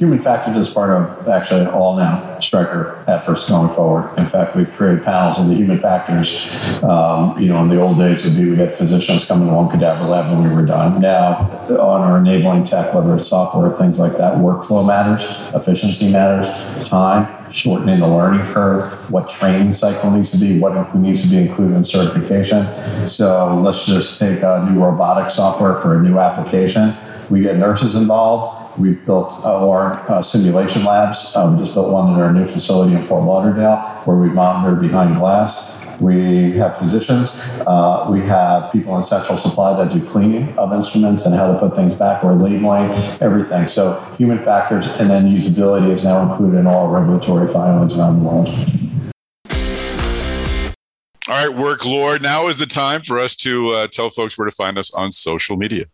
[0.02, 4.10] Human factors is part of actually all now Stryker efforts going forward.
[4.18, 6.49] In fact, we've created panels of the human factors.
[6.82, 9.69] Um, you know, in the old days would be we had physicians coming to one
[9.69, 10.99] cadaver lab when we were done.
[10.99, 15.22] Now, on our enabling tech, whether it's software, things like that, workflow matters,
[15.53, 16.48] efficiency matters,
[16.90, 21.38] time, shortening the learning curve, what training cycle needs to be, what needs to be
[21.48, 22.65] included in certification.
[23.07, 26.95] So let's just take a new robotic software for a new application.
[27.30, 28.61] We get nurses involved.
[28.77, 31.35] We've built our uh, simulation labs.
[31.35, 34.76] Uh, we just built one in our new facility in Fort Lauderdale where we monitor
[34.76, 35.72] behind glass.
[35.99, 37.35] We have physicians.
[37.68, 41.60] Uh, we have people in central supply that do cleaning of instruments and how to
[41.60, 42.23] put things back.
[42.23, 42.89] We're labeling
[43.22, 43.68] everything.
[43.68, 48.27] So human factors and then usability is now included in all regulatory filings around the
[48.27, 48.48] world.
[51.30, 52.23] All right, work lord.
[52.23, 55.11] Now is the time for us to uh, tell folks where to find us on
[55.11, 55.85] social media.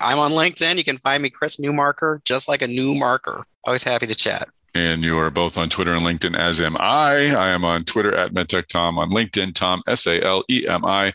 [0.00, 0.76] I'm on LinkedIn.
[0.76, 3.44] You can find me Chris Newmarker, just like a new marker.
[3.64, 7.34] Always happy to chat and you are both on Twitter and LinkedIn, as am I.
[7.34, 11.12] I am on Twitter at MedTechTom, on LinkedIn, Tom, S A L E M I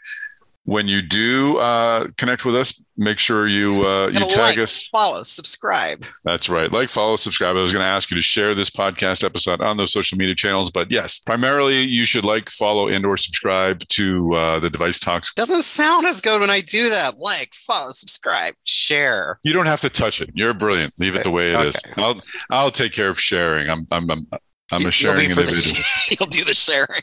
[0.68, 4.90] when you do uh, connect with us, make sure you uh, you tag like, us,
[4.90, 6.06] follow, subscribe.
[6.26, 6.70] That's right.
[6.70, 7.56] Like, follow, subscribe.
[7.56, 10.36] I was going to ask you to share this podcast episode on those social media
[10.36, 15.00] channels, but yes, primarily you should like, follow, and or subscribe to uh, the Device
[15.00, 15.34] Talks.
[15.36, 17.18] Doesn't sound as good when I do that.
[17.18, 19.40] Like, follow, subscribe, share.
[19.44, 20.32] You don't have to touch it.
[20.34, 20.92] You're brilliant.
[21.00, 21.70] Leave it the way it okay.
[21.70, 21.82] is.
[21.96, 22.16] I'll
[22.50, 23.70] I'll take care of sharing.
[23.70, 24.28] I'm I'm I'm,
[24.74, 25.78] I'm a sharing individual.
[26.10, 27.02] The, you'll do the sharing.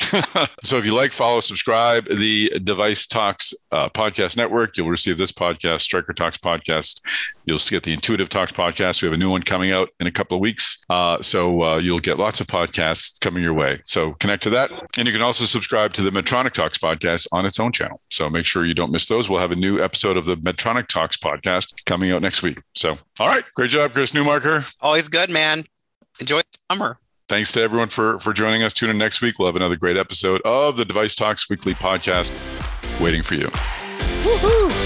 [0.62, 4.76] so if you like, follow, subscribe the Device Talks uh, podcast network.
[4.76, 7.00] You'll receive this podcast, Stryker Talks podcast.
[7.46, 9.02] You'll get the Intuitive Talks podcast.
[9.02, 10.84] We have a new one coming out in a couple of weeks.
[10.90, 13.80] Uh, so uh, you'll get lots of podcasts coming your way.
[13.84, 14.70] So connect to that.
[14.98, 18.00] And you can also subscribe to the Medtronic Talks podcast on its own channel.
[18.10, 19.30] So make sure you don't miss those.
[19.30, 22.60] We'll have a new episode of the Medtronic Talks podcast coming out next week.
[22.74, 23.44] So, all right.
[23.54, 24.76] Great job, Chris Newmarker.
[24.80, 25.64] Always good, man.
[26.20, 26.40] Enjoy
[26.70, 26.98] summer
[27.28, 28.72] thanks to everyone for for joining us.
[28.72, 29.38] Tune in next week.
[29.38, 32.32] We'll have another great episode of the Device Talks Weekly Podcast
[33.00, 33.48] waiting for you.
[34.24, 34.84] Woohoo!